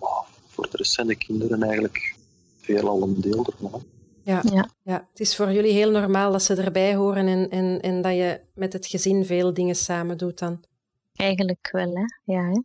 maar 0.00 0.24
voor 0.46 0.70
de 0.70 0.76
rest 0.76 0.92
zijn 0.92 1.06
de 1.06 1.16
kinderen 1.16 1.62
eigenlijk 1.62 2.16
veelal 2.56 3.02
een 3.02 3.20
deel 3.20 3.46
ervan. 3.46 3.82
Ja, 4.22 4.42
ja. 4.52 4.70
ja, 4.82 5.06
het 5.10 5.20
is 5.20 5.36
voor 5.36 5.52
jullie 5.52 5.72
heel 5.72 5.90
normaal 5.90 6.32
dat 6.32 6.42
ze 6.42 6.54
erbij 6.54 6.94
horen 6.94 7.26
en, 7.26 7.50
en, 7.50 7.80
en 7.80 8.02
dat 8.02 8.12
je 8.12 8.40
met 8.54 8.72
het 8.72 8.86
gezin 8.86 9.24
veel 9.24 9.54
dingen 9.54 9.74
samen 9.74 10.18
doet 10.18 10.38
dan. 10.38 10.64
Eigenlijk 11.14 11.68
wel, 11.72 11.92
hè? 11.94 12.32
Ja, 12.34 12.42
hè? 12.42 12.60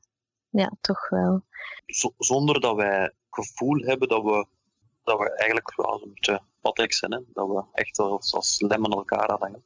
ja 0.49 0.71
toch 0.81 1.09
wel. 1.09 1.43
zonder 2.17 2.59
dat 2.61 2.75
wij 2.75 3.13
gevoel 3.29 3.79
hebben 3.79 4.07
dat 4.07 4.23
we, 4.23 4.45
dat 5.03 5.17
we 5.19 5.35
eigenlijk 5.35 5.75
wel 5.75 6.01
een 6.03 6.13
beetje 6.13 6.41
wat 6.61 6.93
zijn, 6.93 7.11
hè? 7.11 7.19
dat 7.33 7.47
we 7.47 7.63
echt 7.73 7.99
als, 7.99 8.33
als 8.33 8.61
lemmen 8.61 8.91
elkaar 8.91 9.27
aanhangen. 9.27 9.63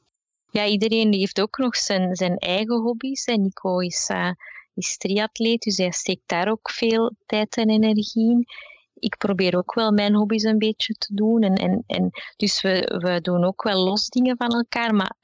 Ja, 0.52 0.66
iedereen 0.66 1.14
heeft 1.14 1.42
ook 1.42 1.58
nog 1.58 1.76
zijn, 1.76 2.16
zijn 2.16 2.38
eigen 2.38 2.82
hobby's. 2.82 3.26
En 3.26 3.42
Nico 3.42 3.80
is, 3.80 4.10
uh, 4.14 4.32
is 4.74 4.98
triatleet, 4.98 5.62
dus 5.62 5.78
hij 5.78 5.92
steekt 5.92 6.24
daar 6.26 6.50
ook 6.50 6.72
veel 6.72 7.12
tijd 7.26 7.58
en 7.58 7.70
energie 7.70 8.30
in. 8.30 8.46
Ik 8.94 9.18
probeer 9.18 9.58
ook 9.58 9.74
wel 9.74 9.92
mijn 9.92 10.16
hobby's 10.16 10.44
een 10.44 10.58
beetje 10.58 10.94
te 10.94 11.14
doen. 11.14 11.42
En, 11.42 11.56
en, 11.56 11.84
en 11.88 12.10
dus 12.38 12.62
we, 12.62 13.00
we 13.04 13.22
doen 13.22 13.44
ook 13.44 13.64
wel 13.64 13.84
los 13.84 14.08
dingen 14.08 14.38
van 14.38 14.50
elkaar, 14.50 14.96
maar 14.96 15.16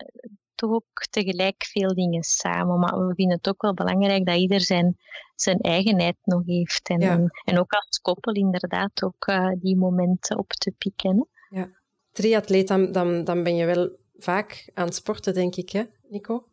toch 0.56 0.72
ook 0.72 1.06
tegelijk 1.10 1.66
veel 1.66 1.94
dingen 1.94 2.24
samen. 2.24 2.80
Maar 2.80 3.08
we 3.08 3.13
vinden 3.16 3.38
het 3.38 3.50
ook 3.50 3.62
wel 3.62 3.74
belangrijk 3.74 4.25
dat 4.25 4.36
ieder 4.36 4.62
zijn, 4.62 4.98
zijn 5.36 5.60
eigenheid 5.60 6.18
nog 6.24 6.46
heeft. 6.46 6.90
En, 6.90 7.00
en, 7.00 7.30
en, 7.44 7.60
ook 7.60 7.72
als 7.72 8.00
koppel 8.01 8.34
inderdaad 8.34 9.04
ook 9.04 9.28
uh, 9.28 9.51
die 9.58 9.78
momenten 9.78 10.38
op 10.38 10.50
te 10.50 10.74
pikken. 10.78 11.28
Ja. 11.51 11.70
Triatleet, 12.12 12.67
dan, 12.67 12.91
dan, 12.91 13.24
dan 13.24 13.43
ben 13.43 13.55
je 13.55 13.65
wel 13.65 13.98
vaak 14.17 14.72
aan 14.74 14.86
het 14.86 14.96
sporten, 14.96 15.34
denk 15.34 15.55
ik, 15.55 15.70
hè, 15.70 15.84
Nico? 16.10 16.48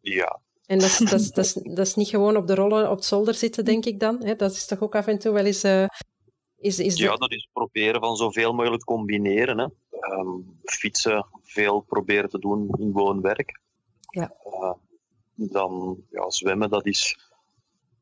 Ja. 0.00 0.40
En 0.66 0.78
dat 0.78 0.88
is, 0.88 0.98
dat, 0.98 1.20
is, 1.20 1.30
dat, 1.30 1.44
is, 1.44 1.52
dat 1.52 1.86
is 1.86 1.94
niet 1.94 2.08
gewoon 2.08 2.36
op 2.36 2.46
de 2.46 2.54
rollen 2.54 2.90
op 2.90 2.96
het 2.96 3.04
zolder 3.04 3.34
zitten, 3.34 3.64
denk 3.64 3.84
ik 3.84 4.00
dan. 4.00 4.24
Hè? 4.24 4.36
Dat 4.36 4.50
is 4.50 4.66
toch 4.66 4.80
ook 4.80 4.94
af 4.94 5.06
en 5.06 5.18
toe 5.18 5.32
wel 5.32 5.44
eens... 5.44 5.64
Uh, 5.64 5.86
is, 6.56 6.78
is 6.78 6.96
ja, 6.96 7.16
dat 7.16 7.32
is 7.32 7.48
proberen 7.52 8.00
van 8.00 8.16
zoveel 8.16 8.52
mogelijk 8.52 8.84
combineren. 8.84 9.58
Hè. 9.58 9.66
Um, 10.18 10.58
fietsen, 10.64 11.26
veel 11.42 11.80
proberen 11.80 12.30
te 12.30 12.38
doen 12.38 12.68
in 12.78 12.92
woon-werk. 12.92 13.60
Ja. 14.10 14.34
Uh, 14.46 14.72
dan 15.34 16.02
ja, 16.10 16.30
zwemmen, 16.30 16.70
dat 16.70 16.86
is 16.86 17.30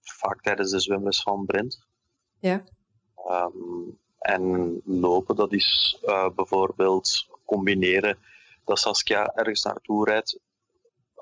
vaak 0.01 0.43
tijdens 0.43 0.71
de 0.71 0.81
zwemles 0.81 1.23
van 1.23 1.45
Brent. 1.47 1.87
Ja. 2.39 2.65
Um, 3.31 3.99
en 4.29 4.81
lopen, 4.85 5.37
dat 5.37 5.53
is 5.53 5.99
uh, 6.05 6.29
bijvoorbeeld 6.35 7.29
combineren 7.45 8.19
dat 8.65 8.79
Saskia 8.79 9.33
ergens 9.35 9.63
naartoe 9.63 10.05
rijdt 10.05 10.41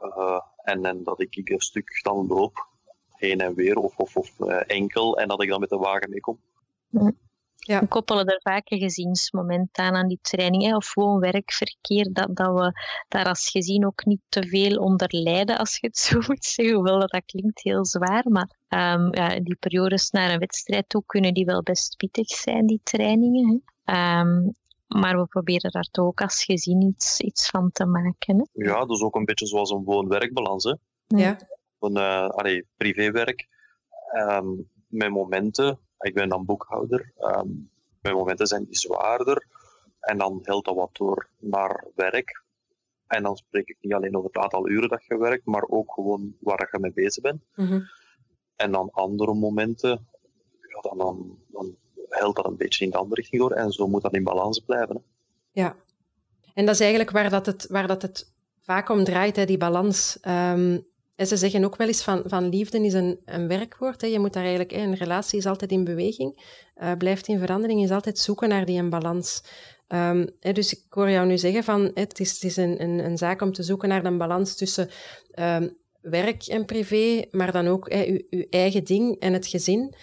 uh, 0.03 0.41
en, 0.63 1.03
dat 1.05 1.21
ik 1.21 1.49
een 1.49 1.61
stuk 1.61 2.01
dan 2.03 2.27
loop, 2.27 2.67
heen 3.09 3.41
en 3.41 3.55
weer, 3.55 3.77
of, 3.77 3.97
of, 3.97 4.39
uh, 4.39 4.61
enkel, 4.67 5.19
en 5.19 5.29
dat 5.29 5.43
ik 5.43 5.49
dan 5.49 5.61
met 5.61 5.69
de 5.69 5.77
wagen 5.77 6.11
meekom. 6.11 6.39
Ja. 7.67 7.81
We 7.81 7.87
koppelen 7.87 8.27
er 8.27 8.41
vaak 8.43 8.71
een 8.71 8.79
gezinsmoment 8.79 9.79
aan 9.79 9.95
aan 9.95 10.09
die 10.09 10.19
training, 10.23 10.75
of 10.75 10.87
gewoon 10.87 11.21
werkverkeer, 11.21 12.13
dat, 12.13 12.37
dat 12.37 12.55
we 12.55 12.73
daar 13.09 13.27
als 13.29 13.51
gezin 13.51 13.87
ook 13.87 14.05
niet 14.05 14.21
te 14.29 14.47
veel 14.49 14.77
onder 14.77 15.09
lijden, 15.11 15.59
als 15.59 15.79
je 15.79 15.87
het 15.87 15.99
zo 16.07 16.19
moet 16.27 16.45
zeggen. 16.45 16.75
Hoewel 16.75 17.01
dat, 17.01 17.11
dat 17.11 17.25
klinkt 17.25 17.63
heel 17.63 17.87
zwaar, 17.87 18.25
maar 18.31 18.51
um, 18.69 19.15
ja, 19.15 19.41
die 19.41 19.57
periodes 19.57 20.11
naar 20.11 20.31
een 20.31 20.39
wedstrijd 20.39 20.89
toe 20.89 21.03
kunnen 21.07 21.35
die 21.35 21.45
wel 21.45 21.63
best 21.63 21.97
pittig 21.97 22.29
zijn, 22.29 22.67
die 22.67 22.81
trainingen. 22.83 23.63
Um, 23.85 24.55
maar 24.87 25.19
we 25.21 25.27
proberen 25.27 25.71
daar 25.71 25.89
toch 25.91 26.07
ook 26.07 26.21
als 26.21 26.45
gezin 26.45 26.83
iets, 26.83 27.21
iets 27.21 27.51
van 27.51 27.71
te 27.71 27.87
maken. 27.87 28.37
Hè? 28.37 28.65
Ja, 28.65 28.79
dat 28.79 28.91
is 28.91 29.03
ook 29.03 29.15
een 29.15 29.25
beetje 29.25 29.47
zoals 29.47 29.71
een 29.71 29.85
woon-werkbalans. 29.85 30.65
Hè? 30.65 30.75
Ja. 31.07 31.39
Een 31.79 31.97
uh, 31.99 32.29
allee, 32.29 32.67
privéwerk 32.77 33.49
um, 34.17 34.71
met 34.89 35.11
momenten. 35.11 35.79
Ik 35.99 36.15
ben 36.15 36.29
dan 36.29 36.45
boekhouder. 36.45 37.13
Um, 37.19 37.71
mijn 38.01 38.17
momenten 38.17 38.47
zijn 38.47 38.65
die 38.65 38.79
zwaarder. 38.79 39.47
En 40.01 40.19
dan 40.19 40.39
helpt 40.43 40.67
dat 40.67 40.75
wat 40.75 40.91
door 40.93 41.29
naar 41.39 41.87
werk. 41.95 42.45
En 43.07 43.23
dan 43.23 43.37
spreek 43.37 43.69
ik 43.69 43.77
niet 43.81 43.93
alleen 43.93 44.17
over 44.17 44.31
het 44.33 44.43
aantal 44.43 44.69
uren 44.69 44.89
dat 44.89 45.05
je 45.05 45.19
werkt, 45.19 45.45
maar 45.45 45.65
ook 45.69 45.93
gewoon 45.93 46.37
waar 46.41 46.69
je 46.73 46.79
mee 46.79 46.93
bezig 46.93 47.23
bent. 47.23 47.43
Mm 47.55 47.67
-hmm. 47.67 47.89
En 48.57 48.73
dan 48.73 48.91
andere 48.91 49.35
momenten, 49.35 50.09
ja, 50.61 50.81
dan, 50.81 51.39
dan, 51.49 51.77
dat 52.35 52.47
een 52.47 52.57
beetje 52.57 52.85
in 52.85 52.91
de 52.91 52.97
andere 52.97 53.21
richting 53.21 53.43
door. 53.43 53.53
En 53.53 53.73
zo 53.73 53.87
moet 53.87 54.03
dat 54.03 54.15
in 54.15 54.25
balans 54.25 54.59
blijven. 54.59 54.97
Hè. 54.97 55.03
Ja. 55.63 55.77
En 56.55 56.67
dat 56.67 56.75
is 56.75 56.81
eigenlijk 56.81 57.11
waar 57.11 57.31
dat 57.31 57.47
het, 57.47 57.67
waar 57.67 57.87
dat 57.87 58.03
het 58.03 58.35
vaak 58.61 58.89
om 58.89 59.05
draait, 59.05 59.37
hè, 59.37 59.45
die 59.45 59.59
balans. 59.59 60.19
Ehm, 60.21 60.79
en 61.17 61.27
ze 61.27 61.37
zeggen 61.37 61.65
ook 61.65 61.77
wel 61.77 61.87
eens 61.87 62.03
van, 62.03 62.23
van 62.27 62.49
liefde 62.49 62.85
is 62.85 62.93
een, 62.93 63.21
een 63.25 63.49
werkwoord. 63.49 64.01
Hè. 64.01 64.07
Je 64.07 64.19
moet 64.19 64.33
daar 64.33 64.43
eigenlijk, 64.43 64.73
een 64.73 64.95
relatie 64.95 65.39
is 65.39 65.47
altijd 65.47 65.71
in 65.71 65.85
beweging, 65.85 66.61
uh, 66.83 66.93
blijft 66.99 67.29
in 67.29 67.39
verandering, 67.39 67.83
is 67.83 67.91
altijd 67.91 68.19
zoeken 68.19 68.49
naar 68.49 68.65
die 68.65 68.89
balans. 68.89 69.43
Um, 69.89 70.31
hè, 70.41 70.53
dus 70.53 70.73
ik 70.73 70.85
hoor 70.89 71.11
jou 71.11 71.27
nu 71.27 71.39
zeggen 71.39 71.65
van 71.65 71.91
het 71.95 72.21
is, 72.21 72.33
het 72.33 72.43
is 72.43 72.57
een, 72.57 73.05
een, 73.05 73.19
zaak 73.19 73.43
om 73.43 73.53
te 73.53 73.63
zoeken 73.63 73.89
naar 73.89 74.05
een 74.05 74.19
balans 74.19 74.57
tussen 74.57 74.89
um, 75.39 75.77
werk 76.01 76.47
en 76.47 76.65
privé, 76.65 77.25
maar 77.31 77.53
dan 77.53 77.67
ook 77.67 77.93
hè, 77.93 78.05
uw, 78.07 78.21
uw, 78.31 78.45
eigen 78.51 78.85
ding 78.85 79.21
en 79.21 79.33
het 79.33 79.47
gezin. 79.47 79.95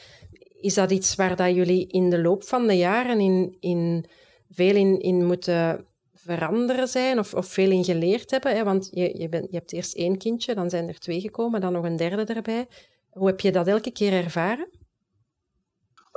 Is 0.61 0.73
dat 0.73 0.91
iets 0.91 1.15
waar 1.15 1.35
dat 1.35 1.55
jullie 1.55 1.87
in 1.87 2.09
de 2.09 2.21
loop 2.21 2.43
van 2.43 2.67
de 2.67 2.77
jaren 2.77 3.19
in, 3.19 3.57
in 3.59 4.05
veel 4.49 4.75
in, 4.75 4.99
in 4.99 5.25
moeten 5.25 5.87
veranderen 6.23 6.87
zijn 6.87 7.19
of, 7.19 7.33
of 7.33 7.47
veel 7.47 7.71
in 7.71 7.83
geleerd 7.83 8.31
hebben? 8.31 8.55
Hè? 8.55 8.63
Want 8.63 8.89
je, 8.91 9.19
je, 9.19 9.29
bent, 9.29 9.51
je 9.51 9.57
hebt 9.57 9.73
eerst 9.73 9.95
één 9.95 10.17
kindje, 10.17 10.55
dan 10.55 10.69
zijn 10.69 10.87
er 10.87 10.99
twee 10.99 11.21
gekomen, 11.21 11.61
dan 11.61 11.73
nog 11.73 11.85
een 11.85 11.97
derde 11.97 12.33
erbij. 12.33 12.67
Hoe 13.09 13.27
heb 13.27 13.39
je 13.39 13.51
dat 13.51 13.67
elke 13.67 13.91
keer 13.91 14.13
ervaren? 14.13 14.69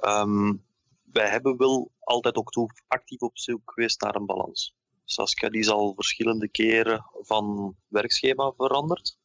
Um, 0.05 0.65
wij 1.13 1.29
hebben 1.29 1.57
wel 1.57 1.91
altijd 2.01 2.37
ook 2.37 2.53
actief 2.87 3.21
op 3.21 3.39
zoek 3.39 3.61
geweest 3.65 4.01
naar 4.01 4.15
een 4.15 4.27
balans. 4.27 4.75
Saskia 5.05 5.49
die 5.49 5.61
is 5.61 5.71
al 5.71 5.95
verschillende 5.95 6.49
keren 6.49 7.05
van 7.21 7.77
werkschema 7.89 8.53
veranderd. 8.57 9.19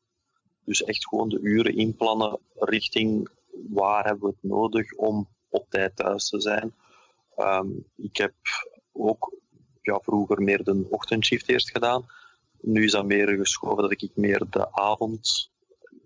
Dus 0.65 0.83
echt 0.83 1.07
gewoon 1.07 1.29
de 1.29 1.39
uren 1.39 1.75
inplannen 1.75 2.39
richting 2.55 3.29
waar 3.69 4.05
hebben 4.05 4.29
we 4.29 4.35
het 4.39 4.51
nodig 4.51 4.93
om 4.93 5.27
op 5.49 5.69
tijd 5.69 5.95
thuis 5.95 6.29
te 6.29 6.41
zijn. 6.41 6.75
Um, 7.37 7.85
ik 7.95 8.17
heb 8.17 8.33
ook 8.91 9.33
ja, 9.81 9.99
vroeger 9.99 10.41
meer 10.41 10.63
de 10.63 10.87
ochtendshift 10.89 11.49
eerst 11.49 11.69
gedaan. 11.69 12.05
Nu 12.61 12.83
is 12.83 12.91
dat 12.91 13.05
meer 13.05 13.27
geschoven 13.27 13.81
dat 13.81 13.91
ik 13.91 14.09
meer 14.13 14.45
de 14.49 14.73
avond, 14.75 15.51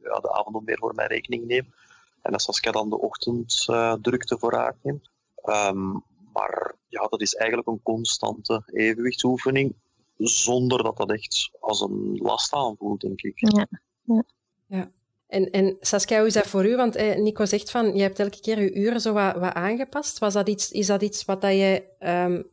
ja, 0.02 0.20
de 0.20 0.34
avond 0.34 0.66
meer 0.66 0.78
voor 0.78 0.96
mijn 0.96 1.08
rekening 1.08 1.46
neem. 1.48 1.74
En 2.22 2.32
dat 2.32 2.42
Saskia 2.42 2.72
dan 2.72 2.90
de 2.90 3.00
ochtenddrukte 3.00 4.34
uh, 4.34 4.40
voor 4.40 4.54
haar 4.54 4.76
neemt. 4.82 5.10
Um, 5.46 6.04
maar 6.34 6.76
ja, 6.88 7.08
dat 7.08 7.22
is 7.22 7.36
eigenlijk 7.36 7.68
een 7.68 7.82
constante 7.84 8.64
evenwichtsoefening, 8.66 9.76
zonder 10.18 10.84
dat 10.84 10.98
dat 10.98 11.12
echt 11.12 11.50
als 11.60 11.82
een 11.82 12.20
last 12.22 12.54
aanvoelt, 12.54 13.02
denk 13.02 13.22
ik. 13.22 13.40
Ja, 13.40 13.68
ja. 14.04 14.24
ja. 14.68 14.92
En, 15.28 15.50
en 15.50 15.78
Saskia, 15.80 16.18
hoe 16.18 16.28
is 16.28 16.34
dat 16.34 16.48
voor 16.48 16.66
u? 16.66 16.76
Want 16.76 16.96
eh, 16.96 17.18
Nico 17.18 17.46
zegt 17.46 17.72
van, 17.72 17.96
je 17.96 18.02
hebt 18.02 18.20
elke 18.20 18.40
keer 18.40 18.62
je 18.62 18.74
uren 18.74 19.02
zo 19.02 19.14
wat, 19.14 19.36
wat 19.36 19.54
aangepast. 19.54 20.20
Was 20.20 20.34
dat 20.34 20.50
iets, 20.50 20.72
is 20.72 20.88
dat 20.88 21.02
iets 21.02 21.26
wat 21.26 21.42
dat 21.42 21.52
je 21.52 21.84
um, 22.00 22.50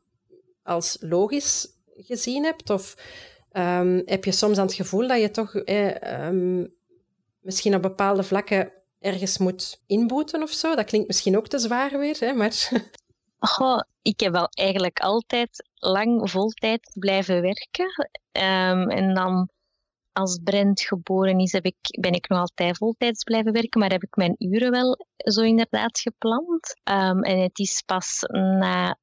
als 0.62 0.96
logisch 1.00 1.68
gezien 1.96 2.44
hebt? 2.44 2.70
Of 2.70 2.94
um, 3.52 4.02
heb 4.04 4.24
je 4.24 4.32
soms 4.32 4.58
aan 4.58 4.66
het 4.66 4.74
gevoel 4.74 5.08
dat 5.08 5.20
je 5.20 5.30
toch 5.30 5.54
eh, 5.54 6.26
um, 6.26 6.74
misschien 7.40 7.74
op 7.74 7.82
bepaalde 7.82 8.22
vlakken 8.22 8.72
ergens 9.00 9.38
moet 9.38 9.82
inboeten 9.86 10.42
of 10.42 10.50
zo? 10.50 10.74
Dat 10.74 10.84
klinkt 10.84 11.06
misschien 11.06 11.36
ook 11.36 11.48
te 11.48 11.58
zwaar 11.58 11.98
weer, 11.98 12.16
hè, 12.18 12.32
maar... 12.32 12.52
Goh, 13.38 13.80
ik 14.02 14.20
heb 14.20 14.32
wel 14.32 14.48
eigenlijk 14.50 15.00
altijd 15.00 15.70
lang 15.74 16.30
voltijd 16.30 16.90
blijven 16.98 17.40
werken. 17.40 17.86
Um, 18.32 18.90
en 18.90 19.14
dan 19.14 19.48
als 20.12 20.38
Brent 20.44 20.80
geboren 20.80 21.38
is, 21.38 21.52
heb 21.52 21.64
ik, 21.64 21.76
ben 22.00 22.12
ik 22.12 22.28
nog 22.28 22.38
altijd 22.38 22.76
voltijds 22.76 23.24
blijven 23.24 23.52
werken, 23.52 23.80
maar 23.80 23.90
heb 23.90 24.02
ik 24.02 24.16
mijn 24.16 24.34
uren 24.38 24.70
wel 24.70 25.06
zo 25.16 25.40
inderdaad 25.40 26.00
gepland. 26.00 26.80
En 26.82 27.38
het 27.40 27.58
is 27.58 27.82
pas 27.86 28.20
na 28.58 28.98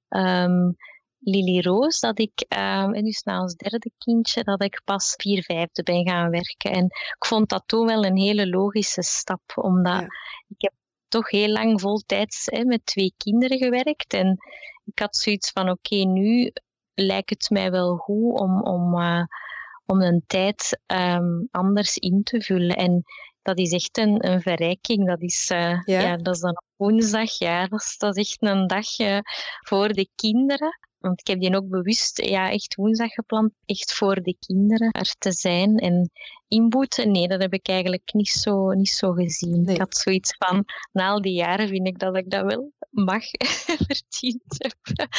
Lily 1.19 1.61
Roos 1.61 1.99
dat 1.99 2.19
ik, 2.19 2.45
um, 2.49 2.93
en 2.93 3.03
dus 3.03 3.21
na 3.23 3.41
ons 3.41 3.55
derde 3.55 3.91
kindje, 3.97 4.43
dat 4.43 4.63
ik 4.63 4.81
pas 4.85 5.13
vier 5.17 5.43
vijfde 5.43 5.83
ben 5.83 6.09
gaan 6.09 6.29
werken. 6.29 6.71
En 6.71 6.85
ik 6.85 7.25
vond 7.25 7.49
dat 7.49 7.63
toen 7.65 7.85
wel 7.85 8.05
een 8.05 8.17
hele 8.17 8.47
logische 8.47 9.03
stap, 9.03 9.41
omdat 9.55 9.99
ja. 9.99 10.07
ik 10.47 10.61
heb 10.61 10.73
toch 11.07 11.29
heel 11.29 11.49
lang 11.49 11.81
voltijds 11.81 12.45
hè, 12.45 12.63
met 12.63 12.85
twee 12.85 13.13
kinderen 13.17 13.57
gewerkt. 13.57 14.13
En 14.13 14.37
ik 14.85 14.99
had 14.99 15.15
zoiets 15.15 15.51
van, 15.51 15.69
oké, 15.69 15.95
okay, 15.95 16.03
nu 16.03 16.51
lijkt 16.93 17.29
het 17.29 17.49
mij 17.49 17.71
wel 17.71 17.95
goed 17.95 18.39
om, 18.39 18.61
om, 18.61 18.99
uh, 18.99 19.23
om 19.85 20.01
een 20.01 20.23
tijd 20.27 20.79
um, 20.87 21.47
anders 21.51 21.97
in 21.97 22.23
te 22.23 22.41
vullen. 22.41 22.75
En 22.75 23.03
dat 23.41 23.57
is 23.57 23.71
echt 23.71 23.97
een, 23.97 24.27
een 24.27 24.41
verrijking. 24.41 25.07
Dat 25.07 25.21
is, 25.21 25.49
uh, 25.51 25.83
ja. 25.83 25.99
ja. 25.99 26.17
dat 26.17 26.35
is 26.35 26.41
dan 26.41 26.51
op 26.51 26.65
woensdag. 26.75 27.37
Ja, 27.37 27.67
dat 27.67 27.81
is, 27.81 27.97
dat 27.97 28.17
is 28.17 28.29
echt 28.29 28.51
een 28.51 28.67
dag 28.67 28.99
uh, 28.99 29.19
voor 29.59 29.87
de 29.87 30.09
kinderen. 30.15 30.78
Want 30.99 31.19
ik 31.19 31.27
heb 31.27 31.39
die 31.39 31.55
ook 31.55 31.69
bewust 31.69 32.21
ja, 32.21 32.51
echt 32.51 32.75
woensdag 32.75 33.11
gepland, 33.11 33.51
echt 33.65 33.93
voor 33.93 34.21
de 34.21 34.35
kinderen 34.39 34.91
er 34.91 35.15
te 35.17 35.31
zijn. 35.31 35.77
En 35.77 36.11
inboeten, 36.47 37.11
nee, 37.11 37.27
dat 37.27 37.41
heb 37.41 37.53
ik 37.53 37.67
eigenlijk 37.67 38.13
niet 38.13 38.29
zo, 38.29 38.71
niet 38.71 38.89
zo 38.89 39.11
gezien. 39.11 39.61
Nee. 39.61 39.73
Ik 39.73 39.79
had 39.79 39.97
zoiets 39.97 40.35
van, 40.37 40.65
na 40.91 41.09
al 41.09 41.21
die 41.21 41.33
jaren 41.33 41.67
vind 41.67 41.87
ik 41.87 41.99
dat 41.99 42.15
ik 42.15 42.29
dat 42.29 42.45
wel 42.45 42.71
mag 42.89 43.23
verdiend 43.87 44.55
heb. 44.57 45.09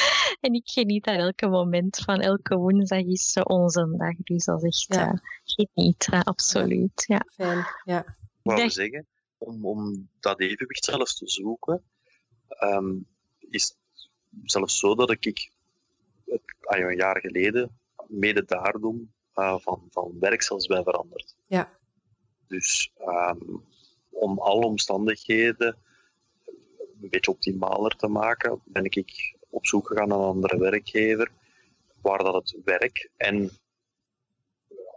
en 0.40 0.54
ik 0.54 0.68
geniet 0.68 1.06
aan 1.06 1.14
elke 1.14 1.48
moment 1.48 1.96
van 1.96 2.20
elke 2.20 2.56
woensdag 2.56 3.04
is 3.04 3.36
onze 3.42 3.94
dag. 3.96 4.16
Dus 4.16 4.44
dat 4.44 4.64
is 4.64 4.86
echt 4.88 5.00
ja. 5.00 5.12
uh, 5.12 5.18
genieten, 5.44 6.22
absoluut. 6.22 7.04
Ja. 7.06 7.26
Fijn, 7.34 7.66
ja. 7.84 8.16
Wou 8.42 8.70
zeggen, 8.70 9.06
om, 9.38 9.66
om 9.66 10.08
dat 10.20 10.40
evenwicht 10.40 10.84
zelfs 10.84 11.18
te 11.18 11.28
zoeken, 11.28 11.82
um, 12.62 13.06
is 13.38 13.76
zelfs 14.44 14.78
zo 14.78 14.94
dat 14.94 15.10
ik 15.10 15.50
een 16.60 16.96
jaar 16.96 17.20
geleden, 17.20 17.80
mede 18.08 18.44
daarom, 18.44 19.12
uh, 19.34 19.58
van, 19.58 19.86
van 19.90 20.16
werk 20.20 20.42
zelfs 20.42 20.66
bij 20.66 20.82
veranderd. 20.82 21.36
Ja. 21.46 21.78
Dus 22.46 22.92
um, 22.98 23.64
om 24.10 24.38
alle 24.38 24.66
omstandigheden 24.66 25.76
een 27.00 27.10
beetje 27.10 27.30
optimaler 27.30 27.96
te 27.96 28.08
maken, 28.08 28.60
ben 28.64 28.84
ik 28.84 29.36
op 29.48 29.66
zoek 29.66 29.86
gegaan 29.86 30.08
naar 30.08 30.18
een 30.18 30.24
andere 30.24 30.58
werkgever, 30.58 31.30
waar 32.02 32.18
dat 32.18 32.34
het 32.34 32.56
werk 32.64 33.10
en 33.16 33.50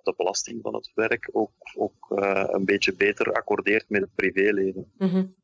de 0.04 0.14
belasting 0.18 0.62
van 0.62 0.74
het 0.74 0.92
werk 0.94 1.30
ook, 1.32 1.52
ook 1.76 2.12
uh, 2.16 2.44
een 2.48 2.66
beetje 2.66 2.96
beter 2.96 3.34
accordeert 3.34 3.90
met 3.90 4.02
het 4.02 4.16
privéleven. 4.16 4.92
Mm 4.98 5.10
-hmm. 5.10 5.36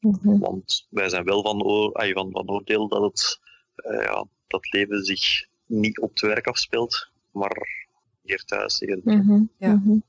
Mm 0.00 0.18
-hmm. 0.22 0.38
Want 0.38 0.86
wij 0.90 1.08
zijn 1.08 1.24
wel 1.24 1.42
van, 1.42 1.62
oor, 1.62 1.90
van, 1.92 2.30
van 2.30 2.50
oordeel 2.50 2.88
dat 2.88 3.02
het 3.02 3.40
uh, 3.76 4.02
ja, 4.02 4.26
dat 4.46 4.72
leven 4.72 5.04
zich 5.04 5.46
niet 5.66 6.00
op 6.00 6.10
het 6.10 6.20
werk 6.20 6.46
afspeelt, 6.46 7.10
maar 7.30 7.86
hier 8.22 8.44
thuis. 8.44 8.78
Hier. 8.78 9.00
Mm 9.02 9.20
-hmm. 9.20 9.50
Ja. 9.58 9.72
Mm 9.72 9.82
-hmm. 9.84 10.02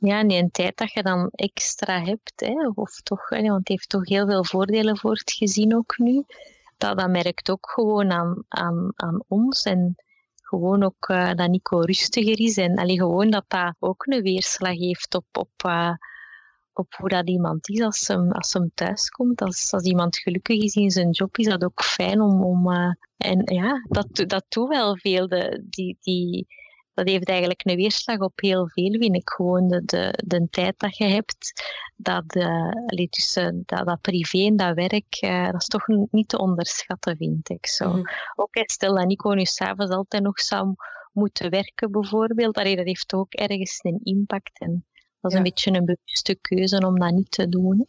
Ja, 0.00 0.18
en 0.18 0.28
die 0.28 0.50
tijd 0.50 0.76
dat 0.76 0.92
je 0.92 1.02
dan 1.02 1.28
extra 1.30 2.02
hebt, 2.02 2.32
hè, 2.36 2.68
of 2.74 3.00
toch, 3.00 3.28
hè, 3.28 3.42
want 3.42 3.58
het 3.58 3.68
heeft 3.68 3.88
toch 3.88 4.08
heel 4.08 4.26
veel 4.26 4.44
voordelen 4.44 4.96
voor 4.96 5.12
het 5.12 5.32
gezin 5.32 5.76
ook 5.76 5.98
nu. 5.98 6.24
Dat, 6.76 6.98
dat 6.98 7.10
merkt 7.10 7.50
ook 7.50 7.70
gewoon 7.70 8.10
aan, 8.10 8.44
aan, 8.48 8.92
aan 8.96 9.22
ons 9.28 9.62
en 9.62 9.96
gewoon 10.42 10.82
ook 10.82 11.08
uh, 11.08 11.34
dat 11.34 11.48
Nico 11.48 11.78
rustiger 11.78 12.40
is 12.40 12.56
en 12.56 12.78
allee, 12.78 12.96
gewoon 12.96 13.30
dat 13.30 13.44
dat 13.48 13.74
ook 13.78 14.06
een 14.06 14.22
weerslag 14.22 14.76
heeft 14.76 15.14
op, 15.14 15.26
op, 15.32 15.50
uh, 15.66 15.92
op 16.78 16.94
hoe 16.94 17.08
dat 17.08 17.28
iemand 17.28 17.68
is 17.68 17.80
als 17.80 18.08
hem, 18.08 18.32
als 18.32 18.52
hem 18.52 18.70
thuis 18.74 19.08
komt. 19.08 19.42
Als, 19.42 19.72
als 19.72 19.84
iemand 19.84 20.18
gelukkig 20.18 20.62
is 20.62 20.74
in 20.74 20.90
zijn 20.90 21.10
job, 21.10 21.38
is 21.38 21.46
dat 21.46 21.64
ook 21.64 21.82
fijn 21.82 22.20
om... 22.20 22.44
om 22.44 22.70
uh, 22.70 22.92
en 23.16 23.42
ja, 23.44 23.84
dat, 23.88 24.24
dat 24.26 24.44
doet 24.48 24.68
wel 24.68 24.96
veel. 24.96 25.28
De, 25.28 25.64
die, 25.70 25.96
die, 26.00 26.46
dat 26.94 27.08
heeft 27.08 27.28
eigenlijk 27.28 27.60
een 27.64 27.76
weerslag 27.76 28.18
op 28.18 28.40
heel 28.40 28.68
veel, 28.68 28.90
vind 28.90 29.16
ik. 29.16 29.30
Gewoon 29.30 29.68
de, 29.68 29.82
de, 29.84 30.22
de 30.26 30.46
tijd 30.50 30.78
dat 30.78 30.96
je 30.96 31.04
hebt, 31.04 31.70
dat, 31.96 32.36
uh, 32.36 32.70
allee, 32.86 33.08
tussen 33.08 33.62
dat, 33.66 33.86
dat 33.86 34.00
privé 34.00 34.38
en 34.38 34.56
dat 34.56 34.74
werk, 34.74 35.22
uh, 35.22 35.50
dat 35.50 35.60
is 35.60 35.66
toch 35.66 35.86
niet 36.10 36.28
te 36.28 36.38
onderschatten, 36.38 37.16
vind 37.16 37.50
ik. 37.50 37.66
Zo. 37.66 37.92
Mm. 37.92 38.02
Ook 38.34 38.50
stel 38.52 38.94
dat 38.94 39.06
Nico 39.06 39.30
nu 39.30 39.44
s'avonds 39.44 39.92
altijd 39.92 40.22
nog 40.22 40.40
zou 40.40 40.74
moeten 41.12 41.50
werken, 41.50 41.90
bijvoorbeeld, 41.90 42.56
allee, 42.56 42.76
dat 42.76 42.86
heeft 42.86 43.14
ook 43.14 43.32
ergens 43.32 43.78
een 43.82 44.00
impact. 44.02 44.60
En 44.60 44.84
dat 45.20 45.30
is 45.30 45.32
ja. 45.32 45.36
een 45.36 45.42
beetje 45.42 45.72
een 45.72 45.84
bewuste 45.84 46.34
keuze 46.34 46.86
om 46.86 46.98
dat 46.98 47.12
niet 47.12 47.30
te 47.30 47.48
doen. 47.48 47.86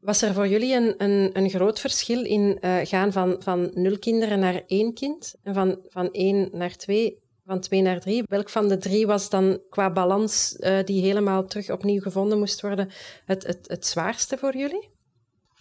Was 0.00 0.22
er 0.22 0.34
voor 0.34 0.48
jullie 0.48 0.74
een, 0.74 0.94
een, 1.04 1.30
een 1.32 1.50
groot 1.50 1.80
verschil 1.80 2.24
in 2.24 2.58
uh, 2.60 2.76
gaan 2.82 3.12
van, 3.12 3.36
van 3.38 3.70
nul 3.74 3.98
kinderen 3.98 4.38
naar 4.38 4.62
één 4.66 4.94
kind 4.94 5.34
en 5.42 5.54
van, 5.54 5.78
van 5.88 6.10
één 6.12 6.48
naar 6.52 6.76
twee, 6.76 7.18
van 7.44 7.60
twee 7.60 7.82
naar 7.82 8.00
drie? 8.00 8.22
Welk 8.26 8.48
van 8.48 8.68
de 8.68 8.76
drie 8.76 9.06
was 9.06 9.30
dan 9.30 9.60
qua 9.70 9.92
balans 9.92 10.56
uh, 10.58 10.78
die 10.84 11.02
helemaal 11.02 11.46
terug 11.46 11.70
opnieuw 11.70 12.00
gevonden 12.00 12.38
moest 12.38 12.60
worden 12.60 12.90
het, 13.24 13.46
het, 13.46 13.68
het 13.68 13.86
zwaarste 13.86 14.38
voor 14.38 14.56
jullie? 14.56 14.93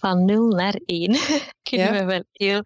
Van 0.04 0.26
0 0.26 0.48
naar 0.48 0.80
1. 0.86 1.16
Kunnen 1.70 1.94
ja? 1.94 2.00
we 2.00 2.06
wel 2.06 2.24
heel, 2.32 2.62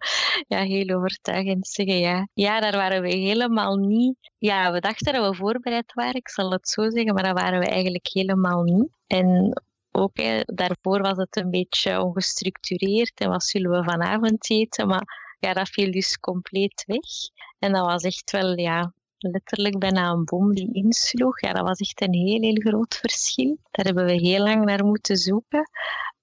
ja, 0.46 0.62
heel 0.62 0.96
overtuigend 0.96 1.66
zeggen. 1.66 1.98
Ja. 1.98 2.28
ja, 2.34 2.60
daar 2.60 2.76
waren 2.76 3.02
we 3.02 3.08
helemaal 3.08 3.76
niet. 3.76 4.16
Ja, 4.38 4.72
we 4.72 4.80
dachten 4.80 5.12
dat 5.12 5.28
we 5.28 5.34
voorbereid 5.34 5.92
waren, 5.94 6.14
ik 6.14 6.28
zal 6.28 6.50
het 6.50 6.68
zo 6.68 6.90
zeggen, 6.90 7.14
maar 7.14 7.22
dat 7.22 7.40
waren 7.40 7.60
we 7.60 7.66
eigenlijk 7.66 8.08
helemaal 8.12 8.62
niet. 8.62 8.88
En 9.06 9.60
ook 9.92 10.16
hè, 10.16 10.40
daarvoor 10.44 11.00
was 11.00 11.16
het 11.16 11.36
een 11.36 11.50
beetje 11.50 12.02
ongestructureerd 12.02 13.20
en 13.20 13.28
wat 13.28 13.44
zullen 13.44 13.70
we 13.70 13.84
vanavond 13.84 14.50
eten, 14.50 14.86
maar 14.88 15.36
ja, 15.40 15.52
dat 15.52 15.68
viel 15.68 15.90
dus 15.90 16.18
compleet 16.18 16.84
weg. 16.86 17.38
En 17.58 17.72
dat 17.72 17.86
was 17.86 18.02
echt 18.02 18.30
wel, 18.30 18.58
ja, 18.58 18.92
letterlijk 19.18 19.78
bijna 19.78 20.10
een 20.10 20.24
bom 20.24 20.54
die 20.54 20.72
insloeg. 20.72 21.40
Ja, 21.40 21.52
dat 21.52 21.66
was 21.66 21.78
echt 21.78 22.00
een 22.00 22.14
heel, 22.14 22.40
heel 22.40 22.60
groot 22.60 22.94
verschil. 22.94 23.56
Daar 23.70 23.86
hebben 23.86 24.04
we 24.04 24.12
heel 24.12 24.42
lang 24.42 24.64
naar 24.64 24.84
moeten 24.84 25.16
zoeken. 25.16 25.70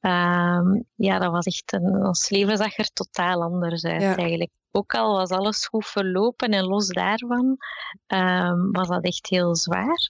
Ehm, 0.06 0.82
ja, 0.96 1.20
dat 1.20 1.32
was 1.32 1.46
echt 1.46 1.74
een, 1.74 2.06
ons 2.06 2.30
leven 2.30 2.58
zag 2.58 2.78
er 2.78 2.94
totaal 2.94 3.42
anders 3.42 3.86
uit 3.86 4.18
eigenlijk. 4.18 4.52
Ook 4.72 4.94
al 4.94 5.16
was 5.16 5.30
alles 5.30 5.68
goed 5.68 5.86
verlopen 5.86 6.50
en 6.50 6.64
los 6.64 6.88
daarvan 6.88 7.58
um, 8.08 8.72
was 8.72 8.88
dat 8.88 9.04
echt 9.04 9.28
heel 9.28 9.56
zwaar. 9.56 10.10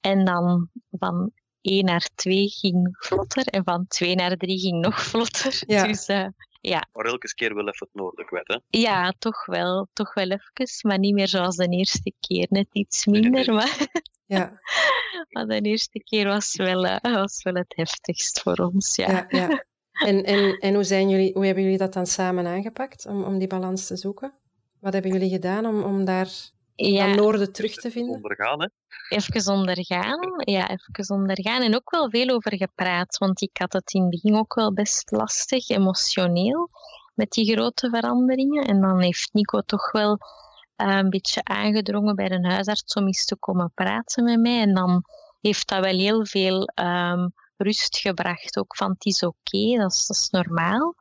En 0.00 0.24
dan 0.24 0.68
van 0.90 1.30
1 1.60 1.84
naar 1.84 2.08
2 2.14 2.48
ging 2.48 2.96
vlotter 2.98 3.46
en 3.46 3.64
van 3.64 3.86
2 3.88 4.14
naar 4.14 4.36
3 4.36 4.58
ging 4.58 4.80
nog 4.80 5.02
vlotter. 5.10 5.62
Ja. 5.66 5.86
Dus 5.86 6.08
uh, 6.08 6.26
ja. 6.60 6.88
Maar 6.92 7.04
elke 7.04 7.34
keer 7.34 7.54
wel 7.54 7.68
even 7.68 7.86
het 7.86 8.02
noorden 8.02 8.26
kwijt, 8.26 8.48
hè? 8.48 8.58
Ja, 8.68 9.12
toch 9.18 9.46
wel. 9.46 9.88
Toch 9.92 10.14
wel 10.14 10.30
even, 10.30 10.88
maar 10.88 10.98
niet 10.98 11.14
meer 11.14 11.28
zoals 11.28 11.56
de 11.56 11.68
eerste 11.68 12.12
keer. 12.20 12.46
Net 12.50 12.68
iets 12.72 13.06
minder, 13.06 13.54
maar... 13.54 13.86
Ja. 14.26 14.60
maar 15.30 15.46
de 15.46 15.60
eerste 15.60 16.02
keer 16.02 16.26
was 16.26 16.56
wel, 16.56 16.84
uh, 16.84 16.96
was 17.00 17.42
wel 17.42 17.54
het 17.54 17.76
heftigst 17.76 18.40
voor 18.40 18.56
ons, 18.56 18.96
ja. 18.96 19.08
ja, 19.08 19.26
ja. 19.28 19.64
En, 19.96 20.24
en, 20.24 20.58
en 20.58 20.74
hoe, 20.74 20.84
zijn 20.84 21.08
jullie, 21.08 21.32
hoe 21.32 21.44
hebben 21.46 21.62
jullie 21.62 21.78
dat 21.78 21.92
dan 21.92 22.06
samen 22.06 22.46
aangepakt, 22.46 23.06
om, 23.06 23.24
om 23.24 23.38
die 23.38 23.48
balans 23.48 23.86
te 23.86 23.96
zoeken? 23.96 24.32
Wat 24.80 24.92
hebben 24.92 25.12
jullie 25.12 25.30
gedaan 25.30 25.66
om, 25.66 25.82
om 25.82 26.04
daar 26.04 26.28
ja. 26.74 27.14
noorden 27.14 27.52
terug 27.52 27.74
te 27.74 27.90
vinden? 27.90 28.14
Ondergaan, 28.14 28.60
hè? 28.60 28.68
Even 29.08 29.52
ondergaan, 29.52 30.18
ja, 30.36 30.68
even 30.68 31.16
ondergaan. 31.16 31.62
En 31.62 31.74
ook 31.74 31.90
wel 31.90 32.10
veel 32.10 32.28
over 32.28 32.56
gepraat, 32.56 33.18
want 33.18 33.40
ik 33.40 33.56
had 33.56 33.72
het 33.72 33.92
in 33.92 34.00
het 34.00 34.10
begin 34.10 34.36
ook 34.36 34.54
wel 34.54 34.72
best 34.72 35.10
lastig, 35.10 35.68
emotioneel, 35.68 36.70
met 37.14 37.30
die 37.30 37.52
grote 37.52 37.88
veranderingen. 37.90 38.64
En 38.64 38.80
dan 38.80 39.00
heeft 39.00 39.32
Nico 39.32 39.60
toch 39.60 39.92
wel 39.92 40.18
een 40.76 41.10
beetje 41.10 41.44
aangedrongen 41.44 42.16
bij 42.16 42.28
de 42.28 42.48
huisarts 42.48 42.94
om 42.94 43.06
eens 43.06 43.24
te 43.24 43.36
komen 43.36 43.72
praten 43.74 44.24
met 44.24 44.40
mij. 44.40 44.60
En 44.60 44.74
dan 44.74 45.04
heeft 45.40 45.68
dat 45.68 45.84
wel 45.84 45.98
heel 45.98 46.26
veel 46.26 46.70
um, 46.74 47.32
rust 47.56 47.98
gebracht. 47.98 48.56
Ook 48.56 48.76
van 48.76 48.90
het 48.90 49.04
is 49.04 49.22
oké, 49.22 49.76
dat, 49.76 50.06
is 50.08 50.28
normaal. 50.30 50.94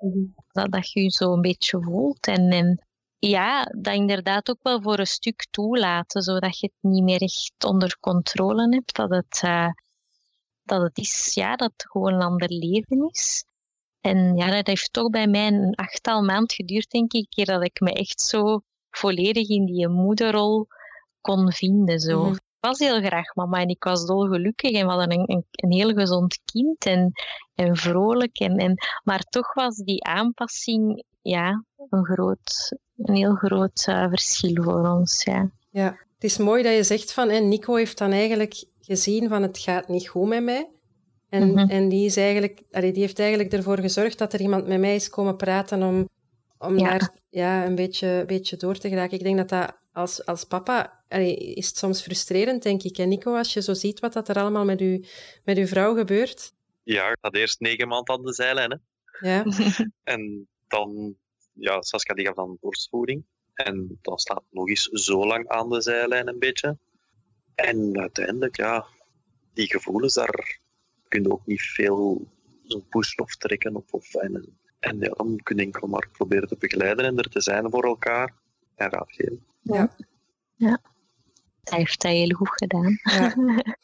Dat, 0.52 0.72
dat 0.72 0.92
je 0.92 1.02
je 1.02 1.12
zo 1.12 1.34
een 1.34 1.42
beetje 1.42 1.82
voelt. 1.82 2.28
En, 2.28 2.50
en 2.50 2.86
ja, 3.20 3.64
dat 3.64 3.94
inderdaad 3.94 4.50
ook 4.50 4.60
wel 4.62 4.82
voor 4.82 5.00
een 5.00 5.08
stuk 5.08 5.48
toelaten, 5.52 6.22
zodat 6.22 6.60
je 6.60 6.72
het 6.74 6.92
niet 6.92 7.04
meer 7.04 7.22
echt 7.22 7.66
onder 7.66 7.98
controle 8.00 8.70
hebt. 8.70 8.96
Dat 8.96 9.10
het, 9.10 9.42
uh, 9.46 9.70
dat 10.64 10.82
het 10.82 10.98
is, 10.98 11.32
ja, 11.34 11.56
dat 11.56 11.72
het 11.76 11.90
gewoon 11.92 12.14
een 12.14 12.22
ander 12.22 12.50
leven 12.50 13.10
is. 13.12 13.46
En 14.02 14.36
ja, 14.36 14.52
dat 14.52 14.68
heeft 14.68 14.94
toch 14.94 15.10
bij 15.10 15.28
mij 15.28 15.48
een 15.48 15.76
achttal 15.76 16.24
maand 16.24 16.54
geduurd, 16.54 16.90
denk 16.90 17.14
ik, 17.14 17.30
keer 17.30 17.46
dat 17.46 17.64
ik 17.64 17.80
me 17.80 17.94
echt 17.94 18.22
zo 18.22 18.62
volledig 18.97 19.49
in 19.49 19.65
die 19.65 19.88
moederrol 19.88 20.67
kon 21.21 21.51
vinden. 21.51 21.99
Zo. 21.99 22.23
Mm 22.23 22.34
Ik 22.34 22.71
was 22.71 22.79
heel 22.79 23.01
graag 23.01 23.36
mama 23.36 23.60
en 23.62 23.69
ik 23.69 23.84
was 23.84 24.05
dolgelukkig 24.05 24.71
en 24.71 24.86
we 24.86 24.91
hadden 24.91 25.12
een, 25.12 25.31
een, 25.31 25.45
een 25.51 25.71
heel 25.71 25.93
gezond 25.93 26.39
kind 26.45 26.86
en, 26.86 27.12
en 27.55 27.75
vrolijk. 27.75 28.39
En, 28.39 28.58
en, 28.58 28.75
maar 29.03 29.19
toch 29.19 29.53
was 29.53 29.75
die 29.75 30.03
aanpassing 30.03 31.03
ja, 31.21 31.63
een, 31.89 32.05
groot, 32.05 32.77
een 32.97 33.15
heel 33.15 33.36
groot 33.36 33.86
uh, 33.89 34.10
verschil 34.10 34.63
voor 34.63 34.88
ons. 34.88 35.23
Ja. 35.23 35.49
ja, 35.69 35.86
het 36.13 36.23
is 36.23 36.38
mooi 36.38 36.63
dat 36.63 36.73
je 36.73 36.84
zegt 36.84 37.13
van, 37.13 37.29
hè, 37.29 37.39
Nico 37.39 37.75
heeft 37.75 37.97
dan 37.97 38.12
eigenlijk 38.12 38.65
gezien 38.79 39.29
van 39.29 39.41
het 39.41 39.58
gaat 39.58 39.88
niet 39.88 40.08
goed 40.08 40.27
met 40.27 40.43
mij. 40.43 40.69
En, 41.29 41.47
mm 41.47 41.58
-hmm. 41.58 41.69
en 41.69 41.89
die, 41.89 42.05
is 42.05 42.17
eigenlijk, 42.17 42.62
allee, 42.71 42.91
die 42.91 43.01
heeft 43.01 43.19
eigenlijk 43.19 43.53
ervoor 43.53 43.79
gezorgd 43.79 44.17
dat 44.17 44.34
er 44.34 44.41
iemand 44.41 44.67
met 44.67 44.79
mij 44.79 44.95
is 44.95 45.10
komen 45.10 45.36
praten 45.36 45.84
om, 45.84 46.10
om 46.65 46.78
ja. 46.78 46.89
daar 46.89 47.10
ja, 47.30 47.65
een 47.65 47.75
beetje, 47.75 48.23
beetje 48.28 48.58
door 48.58 48.78
te 48.78 48.89
geraken. 48.89 49.17
Ik 49.17 49.23
denk 49.23 49.38
dat 49.38 49.49
dat 49.49 49.78
als, 49.91 50.25
als 50.25 50.43
papa 50.43 51.04
allee, 51.10 51.36
is 51.36 51.67
het 51.67 51.78
soms 51.78 52.01
frustrerend, 52.01 52.63
denk 52.63 52.84
ik. 52.84 52.97
En 52.97 53.10
Nico, 53.10 53.36
als 53.36 53.54
je 53.54 53.62
zo 53.62 53.73
ziet 53.73 53.99
wat 53.99 54.13
dat 54.13 54.30
er 54.30 54.36
allemaal 54.36 54.65
met, 54.65 54.82
u, 54.82 55.06
met 55.43 55.58
uw 55.58 55.67
vrouw 55.67 55.95
gebeurt. 55.95 56.54
Ja, 56.84 57.10
ik 57.10 57.17
had 57.21 57.36
eerst 57.36 57.60
negen 57.60 57.88
maanden 57.88 58.15
aan 58.15 58.25
de 58.25 58.34
zijlijn. 58.34 58.71
Hè. 58.71 58.78
Ja. 59.30 59.45
en 60.13 60.47
dan, 60.67 61.15
ja, 61.54 61.82
Saskia 61.82 62.15
die 62.15 62.25
gaf 62.25 62.36
dan 62.36 62.58
borstvoeding. 62.60 63.25
En 63.54 63.99
dan 64.01 64.17
staat 64.17 64.43
nog 64.49 64.69
eens 64.69 64.84
zo 64.84 65.25
lang 65.25 65.47
aan 65.47 65.69
de 65.69 65.82
zijlijn 65.82 66.28
een 66.28 66.39
beetje. 66.39 66.78
En 67.56 67.99
uiteindelijk, 67.99 68.58
ja, 68.58 68.86
die 69.54 69.67
gevoelens, 69.67 70.13
daar 70.13 70.60
kun 71.08 71.23
je 71.23 71.32
ook 71.32 71.45
niet 71.45 71.62
veel 71.62 72.28
push 72.89 73.15
of 73.15 73.36
trekken. 73.36 73.75
Of, 73.75 73.93
of, 73.93 74.13
en, 74.13 74.58
en 74.80 75.00
ja, 75.00 75.10
dan 75.10 75.40
kun 75.44 75.56
je 75.56 75.62
enkel 75.62 75.88
maar 75.88 76.08
proberen 76.12 76.48
te 76.48 76.56
begeleiden 76.60 77.06
en 77.06 77.18
er 77.18 77.30
te 77.30 77.42
zijn 77.42 77.70
voor 77.70 77.84
elkaar. 77.84 78.34
En 78.76 78.90
raad 78.90 79.12
geven. 79.12 79.46
Ja. 79.62 79.96
ja. 80.56 80.80
Hij 81.64 81.80
heeft 81.80 82.02
dat 82.02 82.12
heel 82.12 82.36
goed 82.36 82.52
gedaan. 82.52 83.00
Ja. 83.04 83.36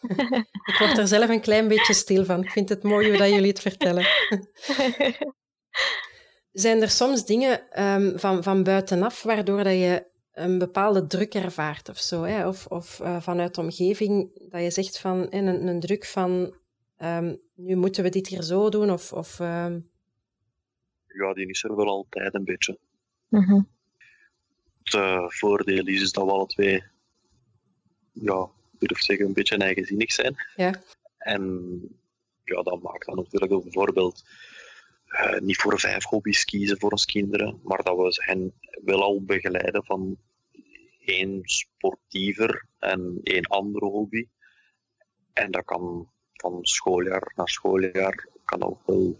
Ik 0.72 0.76
word 0.80 0.98
er 0.98 1.08
zelf 1.08 1.30
een 1.30 1.42
klein 1.42 1.68
beetje 1.68 1.94
stil 1.94 2.26
van. 2.26 2.44
Ik 2.44 2.50
vind 2.50 2.70
het 2.70 2.84
mooi 2.84 3.10
hoe 3.10 3.18
dat 3.18 3.30
jullie 3.30 3.50
het 3.50 3.60
vertellen. 3.60 4.06
Zijn 6.52 6.82
er 6.82 6.90
soms 6.90 7.26
dingen 7.26 7.84
um, 7.84 8.20
van, 8.20 8.44
van 8.44 8.64
buitenaf 8.64 9.24
waardoor 9.24 9.64
dat 9.64 9.74
je 9.74 10.06
een 10.32 10.58
bepaalde 10.58 11.08
druk 11.08 11.34
ervaart 11.34 11.90
of 11.90 11.98
zo? 11.98 12.24
Hè? 12.24 12.48
Of, 12.48 12.66
of 12.66 13.00
uh, 13.00 13.22
vanuit 13.22 13.56
de 13.56 13.62
omgeving 13.62 14.32
dat 14.50 14.62
je 14.62 14.72
zegt 14.72 15.00
van 15.00 15.28
een, 15.30 15.68
een 15.68 15.80
druk 15.80 16.06
van 16.06 16.56
um, 16.98 17.42
nu 17.56 17.76
moeten 17.76 18.04
we 18.04 18.10
dit 18.10 18.28
hier 18.28 18.44
zo 18.44 18.70
doen? 18.70 18.92
Of, 18.92 19.14
of, 19.14 19.40
um... 19.40 19.91
Ja, 21.14 21.34
die 21.34 21.48
is 21.48 21.64
er 21.64 21.76
wel 21.76 21.88
altijd 21.88 22.34
een 22.34 22.44
beetje. 22.44 22.78
Mm 23.28 23.44
-hmm. 23.44 23.68
Het 24.84 24.94
uh, 24.94 25.30
voordeel 25.30 25.88
is, 25.88 26.02
is 26.02 26.12
dat 26.12 26.26
we 26.26 26.32
alle 26.32 26.46
twee, 26.46 26.84
ja, 28.12 28.50
durf 28.72 28.92
ik 28.92 29.04
zeggen, 29.04 29.26
een 29.26 29.34
beetje 29.34 29.58
eigenzinnig 29.58 30.12
zijn. 30.12 30.36
Ja. 30.56 30.82
En 31.18 31.44
ja, 32.44 32.62
dat 32.62 32.82
maakt 32.82 33.06
dan 33.06 33.16
natuurlijk 33.16 33.52
ook 33.52 33.64
bijvoorbeeld 33.64 34.24
uh, 35.08 35.40
niet 35.40 35.58
voor 35.58 35.80
vijf 35.80 36.06
hobby's 36.06 36.46
kiezen 36.46 36.80
voor 36.80 36.92
ons 36.92 37.06
kinderen, 37.06 37.60
maar 37.64 37.84
dat 37.84 37.98
we 37.98 38.24
hen 38.26 38.54
wel 38.84 39.02
al 39.02 39.24
begeleiden 39.24 39.84
van 39.86 40.18
één 41.06 41.40
sportiever 41.44 42.66
en 42.80 43.20
één 43.24 43.46
andere 43.46 43.86
hobby. 43.86 44.28
En 45.34 45.52
dat 45.52 45.66
kan 45.66 46.10
van 46.34 46.60
schooljaar 46.62 47.32
naar 47.36 47.50
schooljaar 47.50 48.28
kan 48.46 48.64
ook 48.64 48.86
wel 48.86 49.20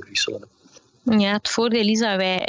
wisselen. 0.00 0.48
Ja, 1.02 1.32
het 1.32 1.48
voordeel 1.48 1.86
is 1.86 1.98
dat 1.98 2.16
wij 2.16 2.48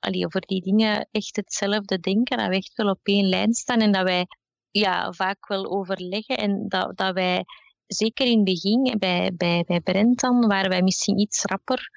allee, 0.00 0.26
over 0.26 0.40
die 0.40 0.62
dingen 0.62 1.08
echt 1.10 1.36
hetzelfde 1.36 1.98
denken, 1.98 2.38
dat 2.38 2.48
we 2.48 2.54
echt 2.54 2.74
wel 2.74 2.90
op 2.90 3.00
één 3.02 3.28
lijn 3.28 3.54
staan 3.54 3.80
en 3.80 3.92
dat 3.92 4.02
wij 4.02 4.26
ja, 4.70 5.12
vaak 5.12 5.46
wel 5.46 5.70
overleggen 5.70 6.36
en 6.36 6.68
dat, 6.68 6.96
dat 6.96 7.14
wij, 7.14 7.44
zeker 7.86 8.26
in 8.26 8.36
het 8.36 8.44
begin, 8.44 8.96
bij, 8.98 9.32
bij, 9.36 9.64
bij 9.66 9.80
Brent 9.80 10.20
dan, 10.20 10.46
waren 10.46 10.70
wij 10.70 10.82
misschien 10.82 11.18
iets 11.18 11.44
rapper 11.44 11.90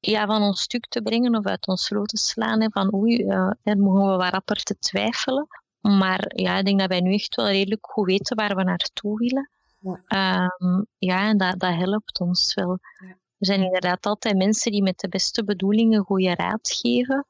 ja, 0.00 0.26
van 0.26 0.42
ons 0.42 0.60
stuk 0.60 0.86
te 0.86 1.02
brengen 1.02 1.36
of 1.36 1.46
uit 1.46 1.66
ons 1.66 1.84
sloot 1.84 2.08
te 2.08 2.16
slaan. 2.16 2.60
Hè, 2.60 2.68
van 2.70 2.94
oei, 2.94 3.22
uh, 3.22 3.50
daar 3.62 3.78
mogen 3.78 4.10
we 4.10 4.16
wat 4.16 4.32
rapper 4.32 4.62
te 4.62 4.78
twijfelen. 4.78 5.46
Maar 5.80 6.32
ja, 6.34 6.58
ik 6.58 6.64
denk 6.64 6.78
dat 6.78 6.88
wij 6.88 7.00
nu 7.00 7.12
echt 7.12 7.34
wel 7.34 7.46
redelijk 7.46 7.86
goed 7.90 8.06
weten 8.06 8.36
waar 8.36 8.56
we 8.56 8.62
naartoe 8.62 9.18
willen. 9.18 9.50
Ja, 9.78 10.56
um, 10.58 10.86
ja 10.98 11.28
en 11.28 11.36
dat, 11.38 11.58
dat 11.58 11.74
helpt 11.74 12.20
ons 12.20 12.54
wel. 12.54 12.78
Ja. 13.06 13.16
Er 13.38 13.46
zijn 13.46 13.62
inderdaad 13.62 14.06
altijd 14.06 14.36
mensen 14.36 14.72
die 14.72 14.82
met 14.82 14.98
de 14.98 15.08
beste 15.08 15.44
bedoelingen 15.44 16.04
goede 16.04 16.34
raad 16.34 16.70
geven. 16.82 17.26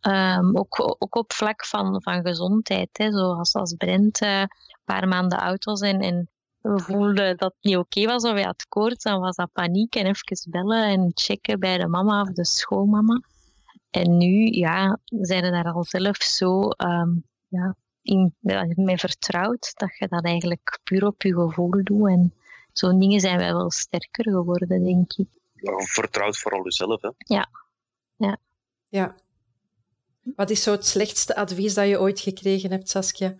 Um, 0.00 0.56
ook, 0.56 0.96
ook 0.98 1.14
op 1.14 1.32
vlak 1.32 1.64
van, 1.66 2.02
van 2.02 2.26
gezondheid. 2.26 2.88
Hè, 2.92 3.10
zoals 3.10 3.54
als 3.54 3.74
Brent 3.74 4.22
uh, 4.22 4.40
een 4.40 4.48
paar 4.84 5.08
maanden 5.08 5.38
oud 5.38 5.64
was 5.64 5.80
en, 5.80 6.28
we 6.60 6.80
voelden 6.80 7.36
dat 7.36 7.54
het 7.54 7.64
niet 7.64 7.76
oké 7.76 8.04
was 8.04 8.24
of 8.24 8.32
hij 8.32 8.42
had 8.42 8.66
koorts, 8.68 9.04
dan 9.04 9.20
was 9.20 9.36
dat 9.36 9.52
paniek 9.52 9.94
en 9.94 10.06
even 10.06 10.50
bellen 10.50 10.84
en 10.84 11.10
checken 11.14 11.60
bij 11.60 11.78
de 11.78 11.86
mama 11.86 12.20
of 12.20 12.28
de 12.28 12.44
schoolmama. 12.44 13.20
En 13.90 14.16
nu, 14.16 14.50
ja, 14.50 14.98
zijn 15.04 15.42
we 15.42 15.50
daar 15.50 15.72
al 15.72 15.84
zelf 15.84 16.16
zo 16.16 16.70
um, 16.76 17.24
ja, 17.48 17.76
in, 18.02 18.34
mee 18.74 18.98
vertrouwd 18.98 19.72
dat 19.74 19.96
je 19.98 20.08
dat 20.08 20.24
eigenlijk 20.24 20.80
puur 20.84 21.06
op 21.06 21.22
je 21.22 21.34
gevoel 21.34 21.70
doet. 21.82 22.08
En 22.08 22.34
zo'n 22.78 22.98
dingen 22.98 23.20
zijn 23.20 23.38
wij 23.38 23.52
wel 23.52 23.70
sterker 23.70 24.32
geworden, 24.32 24.84
denk 24.84 25.12
ik. 25.12 25.28
Ja, 25.54 25.78
vertrouwd 25.78 26.38
vooral 26.38 26.64
jezelf, 26.64 27.02
hè? 27.02 27.10
Ja. 27.18 27.48
Ja. 28.16 28.38
ja. 28.88 29.14
Wat 30.22 30.50
is 30.50 30.62
zo 30.62 30.70
het 30.70 30.86
slechtste 30.86 31.36
advies 31.36 31.74
dat 31.74 31.88
je 31.88 32.00
ooit 32.00 32.20
gekregen 32.20 32.70
hebt, 32.70 32.88
Saskia? 32.88 33.36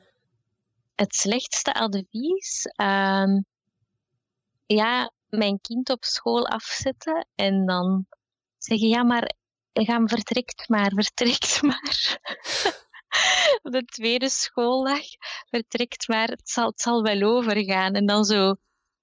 het 0.96 1.14
slechtste 1.14 1.75
advies? 1.75 2.66
Um, 2.77 3.44
ja, 4.66 5.12
mijn 5.29 5.61
kind 5.61 5.90
op 5.90 6.05
school 6.05 6.46
afzetten 6.46 7.27
en 7.35 7.66
dan 7.66 8.07
zeggen, 8.59 8.88
ja, 8.88 9.03
maar 9.03 9.35
ga 9.72 10.07
vertrekt 10.07 10.68
maar, 10.68 10.92
vertrekt 10.94 11.62
maar. 11.62 12.18
de 13.62 13.85
tweede 13.85 14.29
schooldag, 14.29 15.03
vertrekt 15.51 16.09
maar, 16.09 16.29
het 16.29 16.51
zal, 16.51 16.66
het 16.66 16.81
zal 16.81 17.03
wel 17.03 17.22
overgaan. 17.22 17.94
En 17.94 18.07
dan 18.07 18.25
zo 18.25 18.55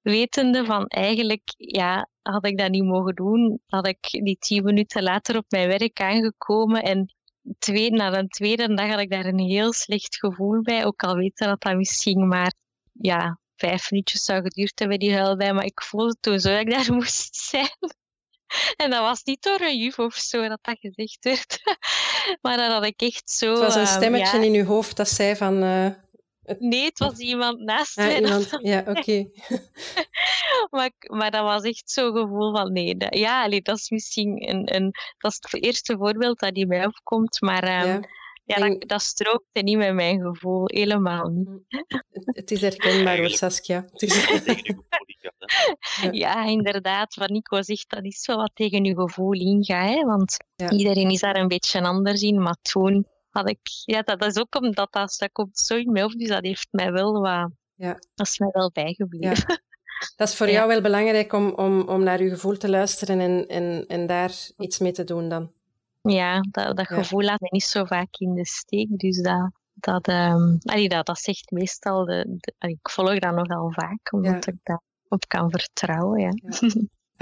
wetende 0.03 0.65
van 0.65 0.85
eigenlijk, 0.85 1.41
ja, 1.57 2.09
had 2.21 2.45
ik 2.45 2.57
dat 2.57 2.69
niet 2.69 2.83
mogen 2.83 3.15
doen, 3.15 3.61
had 3.67 3.87
ik 3.87 4.09
die 4.09 4.37
tien 4.39 4.63
minuten 4.63 5.03
later 5.03 5.37
op 5.37 5.45
mijn 5.47 5.67
werk 5.67 6.01
aangekomen 6.01 6.83
en 6.83 7.15
twee, 7.59 7.91
na 7.91 8.09
de 8.09 8.27
tweede 8.27 8.73
dag 8.73 8.89
had 8.89 8.99
ik 8.99 9.09
daar 9.09 9.25
een 9.25 9.39
heel 9.39 9.73
slecht 9.73 10.15
gevoel 10.15 10.61
bij. 10.61 10.85
Ook 10.85 11.03
al 11.03 11.15
weten 11.15 11.47
dat 11.47 11.61
dat 11.61 11.75
misschien 11.75 12.27
maar 12.27 12.53
ja, 12.91 13.39
vijf 13.55 13.91
minuutjes 13.91 14.23
zou 14.23 14.41
geduurd 14.41 14.79
hebben, 14.79 14.99
die 14.99 15.35
bij, 15.35 15.53
Maar 15.53 15.65
ik 15.65 15.81
voelde 15.81 16.15
toen 16.19 16.39
zo 16.39 16.49
dat 16.49 16.59
ik 16.59 16.71
daar 16.71 16.93
moest 16.99 17.35
zijn. 17.35 17.77
En 18.75 18.89
dat 18.89 18.99
was 18.99 19.23
niet 19.23 19.41
door 19.41 19.61
een 19.61 19.77
juf 19.77 19.99
of 19.99 20.13
zo 20.15 20.47
dat 20.47 20.59
dat 20.61 20.77
gezegd 20.79 21.23
werd. 21.23 21.59
Maar 22.41 22.57
dat 22.57 22.71
had 22.71 22.85
ik 22.85 23.01
echt 23.01 23.29
zo... 23.29 23.49
Het 23.49 23.59
was 23.59 23.75
een 23.75 23.81
ehm, 23.81 23.91
stemmetje 23.91 24.37
ja. 24.37 24.43
in 24.43 24.53
uw 24.53 24.65
hoofd 24.65 24.95
dat 24.95 25.09
zei 25.09 25.35
van... 25.35 25.63
eh, 25.63 25.87
Nee, 26.59 26.83
het 26.83 26.99
was 26.99 27.17
iemand 27.17 27.59
naast 27.59 27.97
ah, 27.97 28.05
mij. 28.05 28.21
iemand... 28.21 28.57
Ja, 28.61 28.83
oké. 28.95 29.25
Maar, 30.69 30.91
maar 31.11 31.31
dat 31.31 31.43
was 31.43 31.63
echt 31.63 31.89
zo'n 31.91 32.15
gevoel 32.15 32.55
van 32.55 32.71
nee. 32.73 32.97
Dat, 32.97 33.17
ja, 33.17 33.43
allee, 33.43 33.61
dat 33.61 33.77
is 33.77 33.89
misschien 33.89 34.49
een, 34.49 34.75
een, 34.75 34.91
dat 35.17 35.31
is 35.31 35.37
het 35.49 35.63
eerste 35.63 35.97
voorbeeld 35.97 36.39
dat 36.39 36.55
in 36.55 36.67
mij 36.67 36.85
opkomt. 36.85 37.41
Maar 37.41 37.63
ehm, 37.63 37.87
Ja. 37.87 37.99
ja, 38.43 38.55
En- 38.55 38.69
dat, 38.79 38.89
dat 38.89 39.01
strookte 39.01 39.61
niet 39.61 39.77
met 39.77 39.93
mijn 39.93 40.21
gevoel. 40.21 40.63
Helemaal 40.65 41.27
niet. 41.27 41.47
Het, 42.09 42.25
het 42.25 42.51
is 42.51 42.61
herkenbaar 42.61 43.17
hoor, 43.17 43.29
Saskia. 43.29 43.85
Het 43.91 44.01
is... 44.01 44.25
Ja. 46.01 46.09
Ja, 46.11 46.45
inderdaad. 46.45 47.15
Wat 47.15 47.29
Nico 47.29 47.61
zegt, 47.61 47.89
dat 47.89 48.03
is 48.03 48.25
wel 48.27 48.37
wat 48.37 48.51
tegen 48.53 48.83
je 48.83 48.95
gevoel 48.95 49.33
ingaat. 49.33 49.89
Hè? 49.89 50.01
Want 50.01 50.37
Ja. 50.55 50.69
iedereen 50.71 51.09
is 51.09 51.19
daar 51.19 51.35
een 51.35 51.47
beetje 51.47 51.81
anders 51.81 52.21
in. 52.21 52.41
Maar 52.41 52.57
toen 52.61 53.07
had 53.33 53.49
ik... 53.49 53.59
Ja, 53.85 54.01
dat, 54.01 54.19
dat 54.19 54.35
is 54.35 54.41
ook 54.41 54.55
omdat 54.55 54.91
dat, 54.91 55.15
dat 55.17 55.31
komt 55.31 55.57
zo 55.57 55.75
in 55.75 55.91
mij 55.91 56.03
op. 56.03 56.11
Dus 56.11 56.27
dat 56.27 56.43
heeft 56.43 56.67
mij 56.71 56.91
wel 56.91 57.21
wat... 57.21 57.51
Ja. 57.75 57.93
Dat 58.15 58.27
is 58.27 58.39
mij 58.39 58.49
wel 58.51 58.71
bijgebleven. 58.71 59.61
Dat 60.15 60.27
is 60.27 60.35
voor 60.35 60.47
Ja. 60.47 60.53
jou 60.53 60.67
wel 60.67 60.81
belangrijk 60.81 61.33
om, 61.33 61.49
om, 61.49 61.81
om 61.81 62.03
naar 62.03 62.23
je 62.23 62.29
gevoel 62.29 62.57
te 62.57 62.69
luisteren 62.69 63.19
en, 63.19 63.47
en, 63.47 63.85
en 63.87 64.07
daar 64.07 64.31
iets 64.57 64.79
mee 64.79 64.91
te 64.91 65.03
doen 65.03 65.29
dan. 65.29 65.51
Ja, 66.01 66.39
dat, 66.51 66.77
dat 66.77 66.87
gevoel 66.87 67.21
laat 67.21 67.39
mij 67.39 67.49
niet 67.51 67.63
zo 67.63 67.85
vaak 67.85 68.07
in 68.17 68.33
de 68.33 68.45
steek. 68.45 68.87
Dus 68.99 69.21
dat, 69.21 69.51
dat, 69.73 70.07
ehm, 70.07 70.55
allee, 70.63 70.89
dat, 70.89 71.05
dat 71.05 71.19
zegt 71.19 71.51
meestal... 71.51 72.05
De, 72.05 72.39
ik 72.59 72.89
volg 72.89 73.19
dat 73.19 73.35
nogal 73.35 73.71
vaak, 73.71 74.11
omdat 74.13 74.47
ik 74.47 74.55
daarop 74.63 75.27
kan 75.27 75.49
vertrouwen. 75.51 76.19
Ja. 76.21 76.31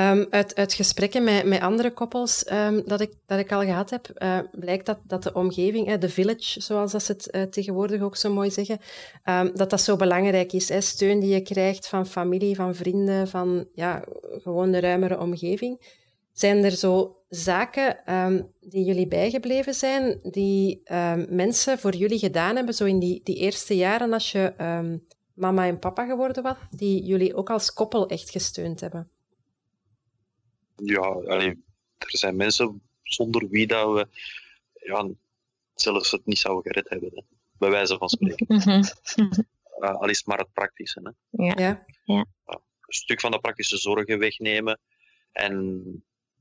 Ehm, 0.01 0.25
uit, 0.29 0.55
uit 0.55 0.73
gesprekken 0.73 1.23
met, 1.23 1.45
met 1.45 1.61
andere 1.61 1.91
koppels 1.91 2.43
ehm, 2.43 2.81
dat, 2.85 3.01
ik, 3.01 3.13
dat 3.25 3.39
ik 3.39 3.51
al 3.51 3.61
gehad 3.61 3.89
heb, 3.89 4.09
eh, 4.09 4.39
blijkt 4.51 4.85
dat, 4.85 4.99
dat 5.03 5.23
de 5.23 5.33
omgeving, 5.33 5.93
de 5.93 6.09
village, 6.09 6.61
zoals 6.61 6.91
dat 6.91 7.03
ze 7.03 7.11
het 7.11 7.29
eh, 7.29 7.41
tegenwoordig 7.41 8.01
ook 8.01 8.15
zo 8.15 8.33
mooi 8.33 8.51
zeggen, 8.51 8.79
ehm, 9.23 9.55
dat 9.55 9.69
dat 9.69 9.81
zo 9.81 9.95
belangrijk 9.95 10.53
is. 10.53 10.69
Hè? 10.69 10.81
Steun 10.81 11.19
die 11.19 11.33
je 11.33 11.41
krijgt 11.41 11.87
van 11.87 12.05
familie, 12.05 12.55
van 12.55 12.75
vrienden, 12.75 13.27
van 13.27 13.67
ja, 13.73 14.03
gewoon 14.41 14.71
de 14.71 14.79
ruimere 14.79 15.19
omgeving. 15.19 15.99
Zijn 16.33 16.63
er 16.63 16.71
zo 16.71 17.17
zaken 17.27 17.97
die 18.59 18.83
jullie 18.83 19.07
bijgebleven 19.07 19.73
zijn, 19.73 20.19
die 20.23 20.81
mensen 21.29 21.79
voor 21.79 21.95
jullie 21.95 22.19
gedaan 22.19 22.55
hebben, 22.55 22.73
zo 22.73 22.85
in 22.85 22.99
die, 22.99 23.21
die 23.23 23.35
eerste 23.35 23.75
jaren 23.75 24.13
als 24.13 24.31
je 24.31 24.53
mama 25.33 25.67
en 25.67 25.79
papa 25.79 26.05
geworden 26.05 26.43
was, 26.43 26.57
die 26.69 27.03
jullie 27.03 27.35
ook 27.35 27.49
als 27.49 27.73
koppel 27.73 28.07
echt 28.07 28.29
gesteund 28.29 28.79
hebben? 28.79 29.09
Ja, 30.83 31.01
allee, 31.01 31.63
er 31.97 32.17
zijn 32.17 32.35
mensen 32.35 32.81
zonder 33.03 33.49
wie 33.49 33.67
dat 33.67 33.93
we 33.93 34.07
ja, 34.73 35.09
zelfs 35.75 36.11
het 36.11 36.25
niet 36.25 36.37
zouden 36.37 36.71
gered 36.71 36.89
hebben. 36.89 37.11
Hè. 37.13 37.21
Bij 37.57 37.69
wijze 37.69 37.97
van 37.97 38.09
spreken. 38.09 38.45
Mhm. 38.47 38.83
Uh, 39.79 39.95
al 39.95 40.09
is 40.09 40.17
het 40.17 40.27
maar 40.27 40.37
het 40.37 40.53
praktische. 40.53 41.15
Hè. 41.31 41.43
ja. 41.45 41.85
Ja, 42.03 42.25
een 42.45 42.59
stuk 42.87 43.19
van 43.19 43.31
de 43.31 43.39
praktische 43.39 43.77
zorgen 43.77 44.19
wegnemen 44.19 44.79
en 45.31 45.83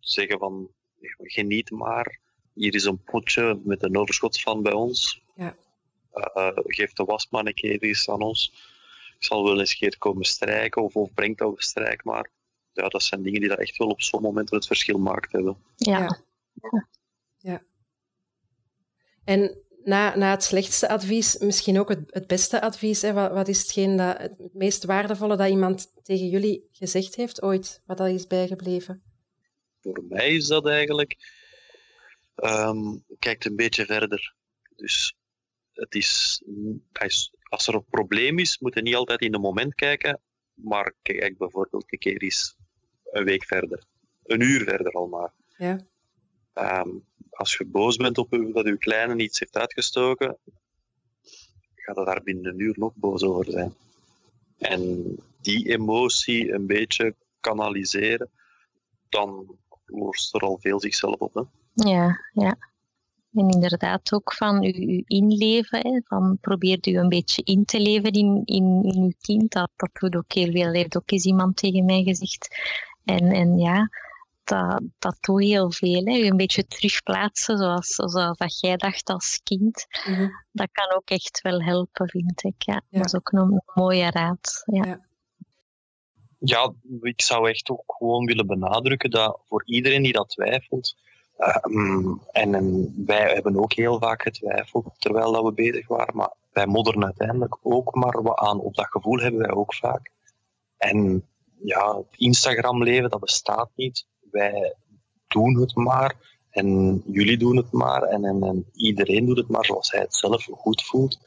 zeggen 0.00 0.38
van 0.38 0.70
geniet 1.16 1.70
maar. 1.70 2.18
Hier 2.54 2.74
is 2.74 2.84
een 2.84 3.04
potje 3.04 3.60
met 3.64 3.82
een 3.82 3.96
overschot 3.96 4.40
van 4.40 4.62
bij 4.62 4.72
ons. 4.72 5.22
Ja. 5.34 5.56
Eh, 6.12 6.48
eh, 6.48 6.56
geef 6.64 6.92
de 6.92 7.04
wasman 7.04 7.46
een 7.46 7.54
keer 7.54 7.82
eens 7.82 8.08
aan 8.08 8.22
ons. 8.22 8.52
Ik 9.18 9.24
zal 9.24 9.44
wel 9.44 9.60
eens 9.60 9.70
een 9.70 9.76
keer 9.76 9.98
komen 9.98 10.24
strijken 10.24 10.82
of, 10.82 10.96
of 10.96 11.14
brengt 11.14 11.38
dat 11.38 11.54
we 11.54 11.62
strijk 11.62 12.04
maar. 12.04 12.30
Ja, 12.80 12.88
dat 12.88 13.02
zijn 13.02 13.22
dingen 13.22 13.40
die 13.40 13.48
dat 13.48 13.58
echt 13.58 13.76
wel 13.76 13.88
op 13.88 14.02
zo'n 14.02 14.22
momenten 14.22 14.56
het 14.56 14.66
verschil 14.66 14.98
maakt 14.98 15.32
hebben. 15.32 15.56
Ja. 15.76 16.20
Ja. 17.38 17.62
En 19.24 19.58
na, 19.84 20.16
na 20.16 20.30
het 20.30 20.42
slechtste 20.42 20.88
advies, 20.88 21.38
misschien 21.38 21.78
ook 21.78 21.88
het, 21.88 22.00
het 22.06 22.26
beste 22.26 22.60
advies. 22.60 23.02
Hè? 23.02 23.12
Wat, 23.12 23.32
wat 23.32 23.48
is 23.48 23.60
hetgeen 23.60 23.96
dat, 23.96 24.18
het 24.18 24.54
meest 24.54 24.84
waardevolle 24.84 25.36
dat 25.36 25.48
iemand 25.48 25.92
tegen 26.02 26.28
jullie 26.28 26.68
gezegd 26.72 27.14
heeft 27.14 27.42
ooit, 27.42 27.82
wat 27.86 27.96
dat 27.98 28.08
is 28.08 28.26
bijgebleven? 28.26 29.02
Voor 29.80 30.04
mij 30.08 30.28
is 30.34 30.46
dat 30.46 30.66
eigenlijk. 30.66 31.16
ehm 32.34 32.96
kijkt 33.18 33.44
een 33.44 33.56
beetje 33.56 33.84
verder. 33.86 34.34
Dus 34.76 35.16
het 35.72 35.94
is, 35.94 36.42
als- 36.92 37.66
er 37.66 37.74
een 37.74 37.84
probleem 37.90 38.38
is, 38.38 38.58
moet 38.58 38.74
je 38.74 38.82
niet 38.82 38.94
altijd 38.94 39.20
in 39.20 39.34
een 39.34 39.40
moment 39.40 39.74
kijken, 39.74 40.20
maar 40.54 40.94
kijk 41.02 41.38
bijvoorbeeld 41.38 41.92
een 41.92 41.98
keer 41.98 42.22
eens 42.22 42.56
een 43.10 43.24
week 43.24 43.44
verder. 43.44 43.82
Een 44.24 44.40
uur 44.40 44.64
verder 44.64 44.92
al 44.92 45.06
maar. 45.06 45.32
Ja. 45.56 45.80
Ehm, 46.52 46.88
als 47.30 47.56
je 47.56 47.64
boos 47.64 47.96
bent 47.96 48.18
op 48.18 48.34
u, 48.34 48.52
dat 48.52 48.64
uw 48.64 48.78
kleine 48.78 49.22
iets 49.22 49.38
heeft 49.38 49.56
uitgestoken, 49.56 50.36
gaat 51.74 51.96
er 51.96 52.04
daar 52.04 52.22
binnen 52.22 52.52
een 52.52 52.60
uur 52.60 52.74
nog 52.78 52.92
boos 52.94 53.22
over 53.22 53.52
zijn. 53.52 53.74
En 54.58 55.16
die 55.40 55.68
emotie 55.68 56.52
een 56.52 56.66
beetje 56.66 57.14
kanaliseren, 57.40 58.30
dan 59.08 59.58
lost 59.86 60.34
er 60.34 60.40
al 60.40 60.58
veel 60.60 60.80
zichzelf 60.80 61.18
op. 61.18 61.34
Hè? 61.34 61.42
Ja, 61.90 62.20
ja. 62.32 62.56
En 63.32 63.48
inderdaad 63.48 64.12
ook 64.12 64.32
van 64.32 64.64
u, 64.64 64.68
u 64.68 65.02
inleven. 65.06 65.80
Hè, 65.80 66.00
van 66.04 66.38
probeert 66.40 66.86
u 66.86 66.96
een 66.96 67.08
beetje 67.08 67.42
in 67.44 67.64
te 67.64 67.80
leven 67.80 68.12
in, 68.12 68.42
in, 68.44 68.82
in 68.82 69.02
uw 69.02 69.12
kind. 69.20 69.52
Dat, 69.52 69.70
dat 69.76 69.90
doet 69.92 70.16
ook 70.16 70.32
heel 70.32 70.50
veel. 70.50 70.72
heeft 70.72 70.96
ook 70.96 71.10
eens 71.10 71.24
iemand 71.24 71.56
tegen 71.56 71.84
mij 71.84 72.02
gezegd. 72.02 72.48
En, 73.04 73.32
en 73.32 73.58
ja, 73.58 73.88
dat, 74.44 74.82
dat 74.98 75.16
doet 75.20 75.42
heel 75.42 75.72
veel. 75.72 76.04
Hè. 76.04 76.18
U 76.18 76.26
een 76.26 76.36
beetje 76.36 76.66
terugplaatsen 76.66 77.58
zoals, 77.58 77.94
zoals 77.94 78.36
dat 78.38 78.60
jij 78.60 78.76
dacht 78.76 79.08
als 79.08 79.40
kind. 79.42 79.86
Mhm. 80.06 80.28
Dat 80.52 80.68
kan 80.72 80.96
ook 80.96 81.10
echt 81.10 81.40
wel 81.40 81.62
helpen, 81.62 82.08
vind 82.08 82.44
ik. 82.44 82.54
Ja. 82.56 82.82
Ja. 82.88 82.98
Dat 82.98 83.06
is 83.06 83.14
ook 83.14 83.32
een, 83.32 83.38
een 83.38 83.62
mooie 83.74 84.10
raad. 84.10 84.62
Ja. 84.66 85.08
Ja, 86.42 86.72
ik 87.00 87.22
zou 87.22 87.48
echt 87.48 87.70
ook 87.70 87.82
gewoon 87.86 88.24
willen 88.24 88.46
benadrukken 88.46 89.10
dat 89.10 89.40
voor 89.44 89.62
iedereen 89.64 90.02
die 90.02 90.12
dat 90.12 90.28
twijfelt, 90.28 90.96
ehm, 91.36 92.14
en, 92.30 92.54
en 92.54 92.94
wij 93.06 93.32
hebben 93.34 93.56
ook 93.56 93.72
heel 93.72 93.98
vaak 93.98 94.22
getwijfeld 94.22 94.94
terwijl 94.98 95.32
dat 95.32 95.44
we 95.44 95.52
bezig 95.52 95.88
waren, 95.88 96.16
maar 96.16 96.32
wij 96.52 96.66
modderen 96.66 97.04
uiteindelijk 97.04 97.56
ook 97.62 97.94
maar 97.94 98.22
wat 98.22 98.38
aan. 98.38 98.60
Op 98.60 98.74
dat 98.74 98.86
gevoel 98.86 99.18
hebben 99.18 99.40
wij 99.40 99.50
ook 99.50 99.74
vaak. 99.74 100.10
En 100.76 101.28
ja, 101.62 101.96
het 101.96 102.06
Instagram-leven, 102.16 103.10
dat 103.10 103.20
bestaat 103.20 103.70
niet. 103.74 104.06
Wij 104.30 104.74
doen 105.28 105.60
het 105.60 105.74
maar. 105.74 106.14
En 106.50 107.02
jullie 107.06 107.38
doen 107.38 107.56
het 107.56 107.72
maar. 107.72 108.02
En, 108.02 108.24
en, 108.24 108.42
en 108.42 108.66
iedereen 108.74 109.26
doet 109.26 109.36
het 109.36 109.48
maar 109.48 109.64
zoals 109.64 109.90
hij 109.90 110.00
het 110.00 110.14
zelf 110.14 110.48
goed 110.50 110.82
voelt. 110.82 111.18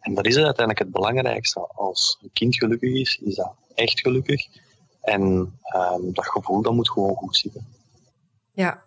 En 0.00 0.14
dat 0.14 0.26
is 0.26 0.36
uiteindelijk 0.36 0.78
het 0.78 0.90
belangrijkste. 0.90 1.60
Als 1.60 2.18
een 2.22 2.30
kind 2.32 2.56
gelukkig 2.56 2.94
is, 2.94 3.20
is 3.24 3.34
dat 3.34 3.52
echt 3.74 4.00
gelukkig. 4.00 4.46
En 5.00 5.52
ehm, 5.62 6.12
dat 6.12 6.26
gevoel 6.26 6.62
dat 6.62 6.72
moet 6.72 6.90
gewoon 6.90 7.14
goed 7.14 7.36
zitten. 7.36 7.66
Ja, 8.52 8.84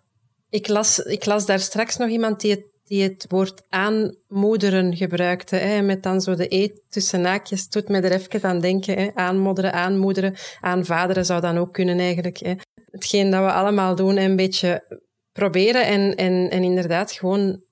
ik 0.50 0.68
las, 0.68 0.98
ik 0.98 1.26
las 1.26 1.46
daar 1.46 1.60
straks 1.60 1.96
nog 1.96 2.08
iemand 2.08 2.40
die 2.40 2.50
het, 2.50 2.64
die 2.90 3.02
het 3.02 3.24
woord 3.28 3.66
aanmoederen 3.68 4.96
gebruikte. 4.96 5.56
Hè, 5.56 5.82
met 5.82 6.02
dan 6.02 6.20
zo 6.20 6.34
de 6.34 6.54
e 6.54 6.68
tussen 6.88 7.20
naakjes. 7.20 7.68
Doet 7.68 7.88
me 7.88 8.00
er 8.00 8.12
even 8.12 8.42
aan 8.42 8.60
denken. 8.60 8.94
Hè, 8.98 9.10
aanmodderen, 9.14 9.72
aanmoederen. 9.72 10.34
Aanvaderen 10.60 11.24
zou 11.24 11.40
dan 11.40 11.56
ook 11.56 11.72
kunnen 11.72 11.98
eigenlijk. 11.98 12.36
Hè. 12.36 12.54
Hetgeen 12.90 13.30
dat 13.30 13.44
we 13.44 13.52
allemaal 13.52 13.94
doen, 13.94 14.16
een 14.16 14.36
beetje 14.36 15.02
proberen 15.32 15.86
en, 15.86 16.14
en, 16.14 16.50
en 16.50 16.62
inderdaad 16.62 17.12
gewoon 17.12 17.62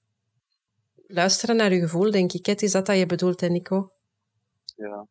luisteren 1.06 1.56
naar 1.56 1.72
je 1.72 1.80
gevoel, 1.80 2.10
denk 2.10 2.32
ik. 2.32 2.46
Het 2.46 2.62
is 2.62 2.72
dat 2.72 2.86
dat 2.86 2.96
je 2.98 3.06
bedoelt, 3.06 3.40
Nico? 3.40 3.90
Ja, 4.76 5.06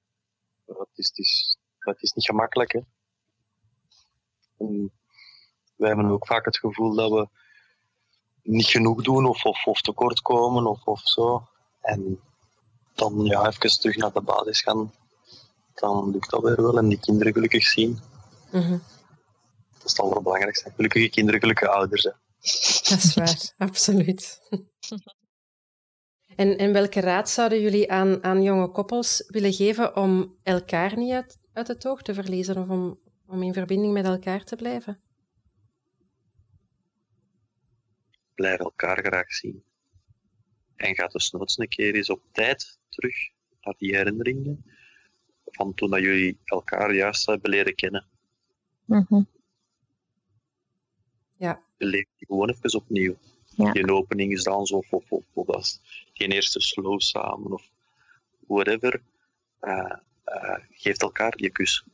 het 0.65 0.87
is, 0.95 1.07
het 1.07 1.17
is, 1.17 1.57
het 1.79 2.01
is 2.01 2.11
niet 2.11 2.25
gemakkelijk. 2.25 2.71
Hè. 2.71 2.79
Wij 5.75 5.87
hebben 5.87 6.09
ook 6.09 6.27
vaak 6.27 6.45
het 6.45 6.57
gevoel 6.57 6.95
dat 6.95 7.11
we 7.11 7.27
niet 8.47 8.65
genoeg 8.65 9.03
doen 9.03 9.25
of, 9.25 9.45
of, 9.45 9.65
of 9.65 9.81
tekort 9.81 10.21
komen 10.21 10.65
of, 10.65 10.85
of 10.85 11.01
zo. 11.03 11.47
En 11.81 12.19
dan 12.95 13.23
ja, 13.23 13.47
even 13.47 13.79
terug 13.79 13.95
naar 13.95 14.13
de 14.13 14.21
basis 14.21 14.61
gaan, 14.61 14.93
dan 15.73 16.11
lukt 16.11 16.29
dat 16.29 16.41
weer 16.41 16.61
wel. 16.61 16.77
En 16.77 16.87
die 16.87 16.99
kinderen 16.99 17.33
gelukkig 17.33 17.63
zien. 17.63 17.99
Mhm. 18.51 18.71
Dat 19.77 19.85
is 19.85 19.91
het 19.91 19.99
allerbelangrijkste. 19.99 20.71
Gelukkige 20.75 21.09
kinderen, 21.09 21.39
gelukkige 21.39 21.71
ouders. 21.71 22.03
Hè. 22.03 22.11
Dat 22.89 23.03
is 23.03 23.13
waar, 23.13 23.53
absoluut. 23.69 24.39
En, 26.35 26.57
en 26.57 26.73
welke 26.73 26.99
raad 26.99 27.29
zouden 27.29 27.61
jullie 27.61 27.91
aan, 27.91 28.23
aan 28.23 28.41
jonge 28.41 28.67
koppels 28.67 29.23
willen 29.27 29.53
geven 29.53 29.95
om 29.95 30.37
elkaar 30.43 30.97
niet 30.97 31.11
uit, 31.11 31.37
uit 31.53 31.67
het 31.67 31.87
oog 31.87 32.01
te 32.01 32.13
verliezen 32.13 32.57
of 32.57 32.69
om, 32.69 32.99
om 33.27 33.43
in 33.43 33.53
verbinding 33.53 33.93
met 33.93 34.05
elkaar 34.05 34.43
te 34.43 34.55
blijven? 34.55 34.99
Blijf 38.37 38.59
elkaar 38.59 39.05
graag 39.05 39.33
zien. 39.33 39.63
En 40.75 40.95
gaat 40.95 41.11
dus 41.11 41.31
nooit 41.31 41.59
een 41.59 41.67
keer 41.67 41.95
eens 41.95 42.09
op 42.09 42.21
tijd 42.31 42.79
terug 42.89 43.15
naar 43.61 43.73
die 43.77 43.95
herinneringen 43.95 44.65
van 45.45 45.73
toen 45.73 45.89
dat 45.89 46.01
jullie 46.01 46.37
elkaar 46.43 46.93
juist 46.93 47.25
hebben 47.25 47.49
leren 47.49 47.75
kennen. 47.75 48.05
Mhm. 48.85 49.21
Ja. 51.37 51.63
Je 51.77 51.85
leeft 51.85 52.09
die 52.17 52.27
gewoon 52.27 52.49
even 52.49 52.79
opnieuw. 52.79 53.17
Ja. 53.45 53.71
Geen 53.71 53.91
openingsdans 53.91 54.71
of, 54.71 54.93
of, 54.93 55.11
of, 55.11 55.23
of 55.33 55.45
dat 55.45 55.59
is 55.59 55.79
geen 56.13 56.31
eerste 56.31 56.59
slow 56.59 56.99
samen 56.99 57.51
of 57.51 57.69
whatever. 58.47 59.01
Eh 59.59 59.97
eh, 60.27 60.59
geeft 60.69 61.01
elkaar 61.01 61.33
je 61.35 61.49
kus. 61.49 61.85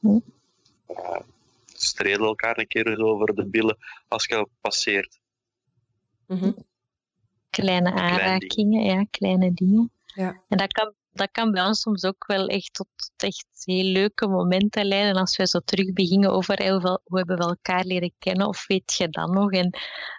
Hm. 0.00 0.18
Eh, 0.86 1.20
streel 1.66 2.24
elkaar 2.24 2.58
een 2.58 2.66
keer 2.66 2.86
eens 2.86 2.98
over 2.98 3.34
de 3.34 3.46
billen 3.46 3.76
als 4.08 4.24
je 4.24 4.48
passeert. 4.60 5.20
Mhm. 6.34 6.52
Kleine 7.50 7.92
aanrakingen, 7.92 8.84
ja, 8.84 9.06
kleine 9.10 9.52
dingen. 9.52 9.92
Ja. 10.14 10.42
En 10.48 10.56
dat 10.56 10.72
kan, 10.72 10.94
dat 11.12 11.28
kan 11.30 11.50
bij 11.50 11.64
ons 11.64 11.80
soms 11.80 12.04
ook 12.04 12.26
wel 12.26 12.46
echt 12.46 12.74
tot 12.74 12.88
echt 13.16 13.46
heel 13.64 13.84
leuke 13.84 14.28
momenten 14.28 14.86
leiden 14.86 15.20
als 15.20 15.36
we 15.36 15.46
zo 15.46 15.58
terug 15.58 15.92
beginnen 15.92 16.30
over 16.30 16.70
hoe 16.72 17.00
hebben 17.18 17.36
we 17.36 17.44
elkaar 17.44 17.84
leren 17.84 18.12
kennen 18.18 18.46
of 18.46 18.66
weet 18.66 18.92
je 18.92 19.08
dat 19.08 19.30
nog? 19.30 19.50
En 19.50 19.70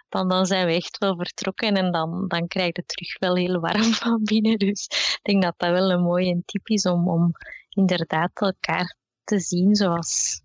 dan, 0.08 0.28
dan 0.28 0.46
zijn 0.46 0.66
we 0.66 0.72
echt 0.72 0.98
wel 0.98 1.16
vertrokken 1.16 1.74
en 1.74 1.92
dan, 1.92 2.28
dan 2.28 2.48
krijg 2.48 2.66
je 2.66 2.72
het 2.80 2.88
terug 2.88 3.18
wel 3.18 3.36
heel 3.36 3.60
warm 3.60 3.92
van 4.02 4.20
binnen. 4.24 4.58
Dus 4.58 4.84
ik 4.88 5.20
denk 5.22 5.42
dat 5.42 5.54
dat 5.56 5.70
wel 5.70 5.90
een 5.90 6.02
mooie 6.02 6.42
tip 6.44 6.68
is 6.68 6.86
om, 6.86 7.08
om 7.08 7.32
inderdaad 7.68 8.30
elkaar 8.34 8.96
te 9.24 9.40
zien 9.40 9.74
zoals, 9.74 10.40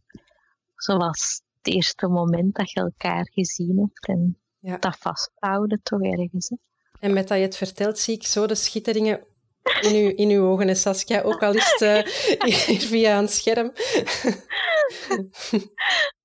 zoals 0.75 1.41
het 1.61 1.73
eerste 1.73 2.07
moment 2.07 2.55
dat 2.55 2.71
je 2.71 2.79
elkaar 2.79 3.29
gezien 3.33 3.79
hebt. 3.79 4.07
En 4.07 4.37
Ja. 4.59 4.77
dat 4.77 4.97
vasthouden 4.97 5.79
toch 5.83 6.01
ergens. 6.01 6.49
Hè? 6.49 6.55
En 6.99 7.13
met 7.13 7.27
dat 7.27 7.37
je 7.37 7.43
het 7.43 7.57
vertelt, 7.57 7.99
zie 7.99 8.15
ik 8.15 8.25
zo 8.25 8.45
de 8.47 8.55
schitteringen 8.55 9.25
in 9.81 9.95
uw, 9.95 10.09
in 10.15 10.29
uw 10.29 10.45
ogen, 10.45 10.75
Saskia. 10.75 11.21
Ook 11.21 11.43
al 11.43 11.53
is 11.53 11.75
het 11.77 11.81
eh, 11.81 12.03
hier 12.65 12.81
via 12.81 13.17
een 13.17 13.27
scherm. 13.27 13.71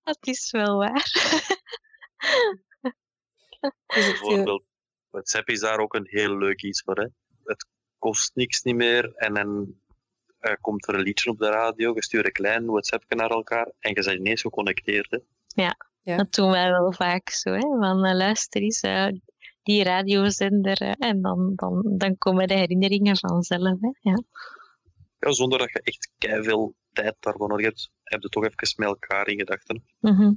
Dat 0.05 0.19
is 0.21 0.51
wel 0.51 0.77
waar. 0.77 1.03
Dus 3.87 4.07
het, 4.07 4.15
eh, 4.15 4.21
Bijvoorbeeld, 4.21 4.65
WhatsApp 5.11 5.49
is 5.49 5.61
daar 5.61 5.79
ook 5.79 5.95
een 5.95 6.07
heel 6.09 6.37
leuk 6.37 6.63
iets 6.63 6.83
voor. 6.83 6.99
Hè? 6.99 7.07
Het 7.45 7.67
kost 7.99 8.35
niks 8.35 8.63
niet 8.63 8.75
meer 8.75 9.13
en 9.15 9.35
dan 9.35 9.75
eh, 10.39 10.55
komt 10.61 10.89
er 10.89 10.95
een 10.95 11.01
liedje 11.01 11.31
op 11.31 11.39
de 11.39 11.49
radio, 11.49 11.95
je 11.95 12.03
stuurt 12.03 12.27
een 12.27 12.33
klein 12.33 12.67
WhatsApp 12.67 13.15
naar 13.15 13.31
elkaar 13.31 13.73
en 13.79 13.95
je 13.95 14.03
bent 14.03 14.19
ineens 14.19 14.41
geconnecteerd. 14.41 15.11
Hè? 15.11 15.19
Ja. 15.47 15.77
Dat 16.05 16.33
doen 16.33 16.51
wij 16.51 16.71
wel 16.71 16.93
vaak 16.93 17.31
zo. 17.31 17.53
Hè? 17.53 17.61
Van 17.61 18.05
eh, 18.05 18.15
luister 18.15 18.63
eens, 18.63 18.81
eh, 18.81 19.09
die 19.63 19.85
radiozender. 19.85 20.81
en 20.99 21.23
dan, 21.23 21.53
dan, 21.55 21.95
dan 21.97 22.19
komen 22.19 22.49
de 22.49 22.55
herinneringen 22.55 23.17
vanzelf. 23.17 23.81
Hè? 23.81 23.91
Ja. 24.01 24.23
Ja, 25.19 25.33
zonder 25.33 25.59
dat 25.59 25.71
je 25.73 25.81
echt 25.83 26.11
veel 26.19 26.75
tijd 26.93 27.17
daarvoor 27.21 27.49
nodig 27.49 27.65
hebt, 27.67 27.91
heb 28.03 28.23
je 28.23 28.29
toch 28.29 28.45
even 28.45 28.75
met 28.77 28.89
elkaar 28.89 29.29
in 29.29 29.39
gedachten. 29.39 29.85
Mhm. 30.01 30.33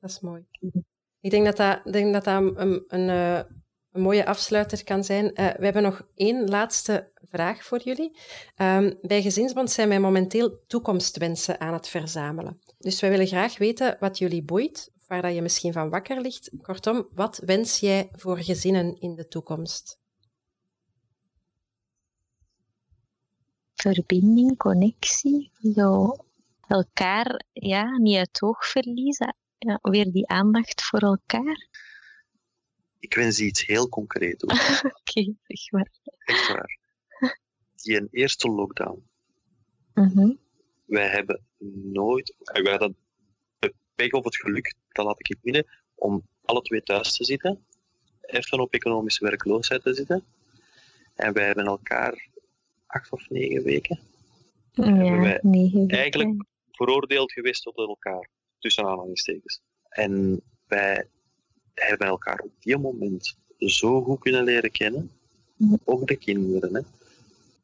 Dat 0.00 0.10
is 0.10 0.20
mooi. 0.20 0.46
Ik 1.20 1.30
denk 1.30 1.44
dat 1.44 1.56
dat, 1.56 1.80
ik 1.84 1.92
denk 1.92 2.12
dat, 2.12 2.24
dat 2.24 2.42
een, 2.42 2.84
een, 2.88 3.08
eh, 3.08 3.52
een 3.96 4.02
mooie 4.02 4.26
afsluiter 4.26 4.84
kan 4.84 5.04
zijn. 5.04 5.34
Eh, 5.34 5.54
we 5.58 5.64
hebben 5.64 5.82
nog 5.82 6.06
één 6.14 6.48
laatste 6.48 7.10
vraag 7.28 7.64
voor 7.64 7.80
jullie. 7.82 8.18
Ehm, 8.56 8.94
bij 9.02 9.22
Gezinsbond 9.22 9.70
zijn 9.70 9.88
wij 9.88 10.00
momenteel 10.00 10.58
toekomstwensen 10.66 11.60
aan 11.60 11.72
het 11.72 11.88
verzamelen. 11.88 12.60
Dus 12.78 13.00
wij 13.00 13.10
willen 13.10 13.26
graag 13.26 13.58
weten 13.58 13.96
wat 14.00 14.18
jullie 14.18 14.42
boeit, 14.42 14.92
waar 15.06 15.22
dat 15.22 15.34
je 15.34 15.42
misschien 15.42 15.72
van 15.72 15.90
wakker 15.90 16.20
ligt. 16.20 16.50
Kortom, 16.62 17.08
wat 17.14 17.40
wens 17.44 17.80
jij 17.80 18.08
voor 18.12 18.38
gezinnen 18.38 19.00
in 19.00 19.14
de 19.14 19.28
toekomst? 19.28 19.98
Verbinding, 23.74 24.56
connectie. 24.56 25.50
Zo 25.74 26.16
elkaar 26.66 27.44
ja, 27.52 27.98
niet 27.98 28.16
uit 28.16 28.26
het 28.26 28.42
oog 28.42 28.66
verliezen. 28.66 29.36
Ja, 29.58 29.78
weer 29.82 30.12
die 30.12 30.28
aandacht 30.28 30.82
voor 30.82 31.00
elkaar. 31.00 31.68
Ik 32.98 33.14
wens 33.14 33.40
iets 33.40 33.66
heel 33.66 33.88
concreet. 33.88 34.42
Oké, 35.00 35.34
zeg 35.42 35.70
maar. 35.70 35.90
Echt 36.18 36.48
waar. 36.48 36.78
Die 37.74 37.96
een 37.96 38.08
eerste 38.10 38.48
lockdown. 38.48 39.06
Mhm. 39.94 40.32
Wij 40.86 41.08
hebben 41.08 41.40
nooit, 41.92 42.34
en 42.42 42.62
wij 42.62 42.72
hadden 42.72 42.96
de 43.58 43.74
pech 43.94 44.10
of 44.10 44.24
het 44.24 44.36
geluk, 44.36 44.74
dat 44.88 45.04
laat 45.04 45.20
ik 45.20 45.28
niet 45.28 45.40
binnen, 45.40 45.66
om 45.94 46.26
alle 46.44 46.62
twee 46.62 46.82
thuis 46.82 47.16
te 47.16 47.24
zitten. 47.24 47.64
Even 48.20 48.60
op 48.60 48.72
economische 48.72 49.24
werkloosheid 49.24 49.82
te 49.82 49.94
zitten. 49.94 50.24
En 51.14 51.32
wij 51.32 51.46
hebben 51.46 51.66
elkaar 51.66 52.28
acht 52.86 53.12
of 53.12 53.28
negen 53.30 53.62
weken 53.62 54.00
Ja, 54.72 55.18
wij 55.18 55.40
eigenlijk 55.86 56.44
veroordeeld 56.70 57.32
geweest 57.32 57.62
tot 57.62 57.76
elkaar. 57.76 58.28
Tussen 58.58 58.84
aanhalingstekens. 58.84 59.60
En 59.88 60.42
wij 60.66 61.08
hebben 61.84 62.06
elkaar 62.06 62.38
op 62.38 62.52
die 62.60 62.78
moment 62.78 63.36
zo 63.58 64.02
goed 64.02 64.20
kunnen 64.20 64.44
leren 64.44 64.70
kennen. 64.70 65.10
Mhm. 65.56 65.74
Ook 65.84 66.06
de 66.06 66.16
kinderen. 66.16 66.74
Hè. 66.74 66.80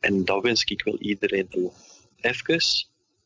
En 0.01 0.25
dat 0.25 0.43
wens 0.43 0.65
ik 0.65 0.85
wel 0.85 0.99
iedereen 0.99 1.49
toe. 1.49 1.71
Even 2.17 2.63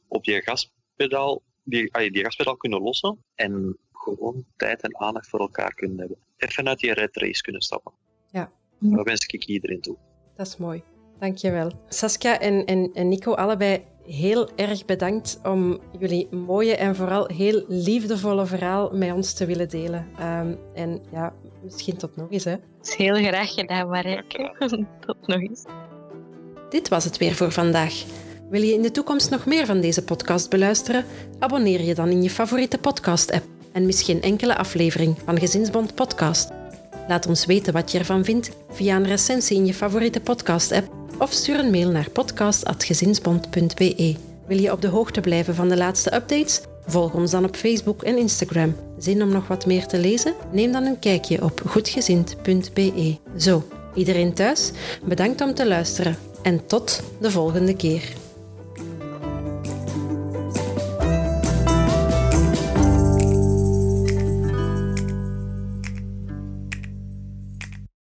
op 0.08 0.24
die 0.24 0.42
gaspedaal, 0.42 1.42
die, 1.62 1.94
ah, 1.94 2.12
die 2.12 2.24
gaspedaal 2.24 2.56
kunnen 2.56 2.82
lossen 2.82 3.24
en 3.34 3.78
gewoon 3.92 4.44
tijd 4.56 4.82
en 4.82 5.00
aandacht 5.00 5.28
voor 5.28 5.40
elkaar 5.40 5.74
kunnen 5.74 5.98
hebben. 5.98 6.16
Even 6.36 6.68
uit 6.68 6.78
die 6.78 6.92
red 6.92 7.16
race 7.16 7.42
kunnen 7.42 7.62
stappen. 7.62 7.92
Ja. 8.30 8.52
Dat 8.78 9.04
wens 9.04 9.26
ik 9.26 9.44
iedereen 9.44 9.80
toe. 9.80 9.96
Dat 10.36 10.46
is 10.46 10.56
mooi. 10.56 10.82
Dankjewel. 11.18 11.72
Saskia 11.88 12.40
en, 12.40 12.64
en, 12.64 12.90
en 12.94 13.08
Nico, 13.08 13.34
allebei 13.34 13.84
heel 14.08 14.48
erg 14.56 14.84
bedankt 14.84 15.40
om 15.44 15.78
jullie 15.98 16.28
mooie 16.30 16.76
en 16.76 16.96
vooral 16.96 17.28
heel 17.34 17.64
liefdevolle 17.68 18.46
verhaal 18.46 18.90
met 18.92 19.12
ons 19.12 19.32
te 19.32 19.46
willen 19.46 19.68
delen. 19.68 20.06
Ehm, 20.18 20.54
en 20.74 21.00
ja, 21.12 21.32
misschien 21.62 21.96
tot 21.96 22.16
nog 22.16 22.30
eens. 22.30 22.44
Hè. 22.44 22.50
Dat 22.50 22.88
is 22.88 22.94
heel 22.94 23.14
graag 23.14 23.54
gedaan, 23.54 23.88
Marijke. 23.88 24.54
Tot 25.06 25.26
nog 25.26 25.40
eens. 25.40 25.64
Dit 26.70 26.88
was 26.88 27.04
het 27.04 27.16
weer 27.16 27.34
voor 27.34 27.52
vandaag. 27.52 28.04
Wil 28.50 28.62
je 28.62 28.72
in 28.72 28.82
de 28.82 28.90
toekomst 28.90 29.30
nog 29.30 29.46
meer 29.46 29.66
van 29.66 29.80
deze 29.80 30.04
podcast 30.04 30.50
beluisteren? 30.50 31.04
Abonneer 31.38 31.82
je 31.82 31.94
dan 31.94 32.08
in 32.08 32.22
je 32.22 32.30
favoriete 32.30 32.78
podcast-app 32.78 33.44
en 33.72 33.86
mis 33.86 34.02
geen 34.02 34.22
enkele 34.22 34.56
aflevering 34.56 35.16
van 35.24 35.38
Gezinsbond 35.38 35.94
Podcast. 35.94 36.50
Laat 37.08 37.26
ons 37.26 37.46
weten 37.46 37.72
wat 37.72 37.92
je 37.92 37.98
ervan 37.98 38.24
vindt 38.24 38.50
via 38.70 38.96
een 38.96 39.06
recensie 39.06 39.56
in 39.56 39.66
je 39.66 39.74
favoriete 39.74 40.20
podcast-app 40.20 40.88
of 41.18 41.32
stuur 41.32 41.58
een 41.58 41.70
mail 41.70 41.90
naar 41.90 42.10
podcast.gezinsbond.be. 42.10 44.16
Wil 44.46 44.60
je 44.60 44.72
op 44.72 44.80
de 44.80 44.88
hoogte 44.88 45.20
blijven 45.20 45.54
van 45.54 45.68
de 45.68 45.76
laatste 45.76 46.14
updates? 46.14 46.60
Volg 46.86 47.14
ons 47.14 47.30
dan 47.30 47.44
op 47.44 47.56
Facebook 47.56 48.02
en 48.02 48.18
Instagram. 48.18 48.76
Zin 48.98 49.22
om 49.22 49.28
nog 49.28 49.48
wat 49.48 49.66
meer 49.66 49.86
te 49.86 49.98
lezen? 49.98 50.34
Neem 50.52 50.72
dan 50.72 50.84
een 50.84 50.98
kijkje 50.98 51.42
op 51.42 51.62
goedgezind.be. 51.66 53.16
Zo, 53.36 53.68
iedereen 53.94 54.34
thuis, 54.34 54.70
bedankt 55.04 55.40
om 55.40 55.54
te 55.54 55.66
luisteren 55.66 56.16
en 56.42 56.66
tot 56.66 57.02
de 57.20 57.30
volgende 57.30 57.76
keer. 57.76 58.25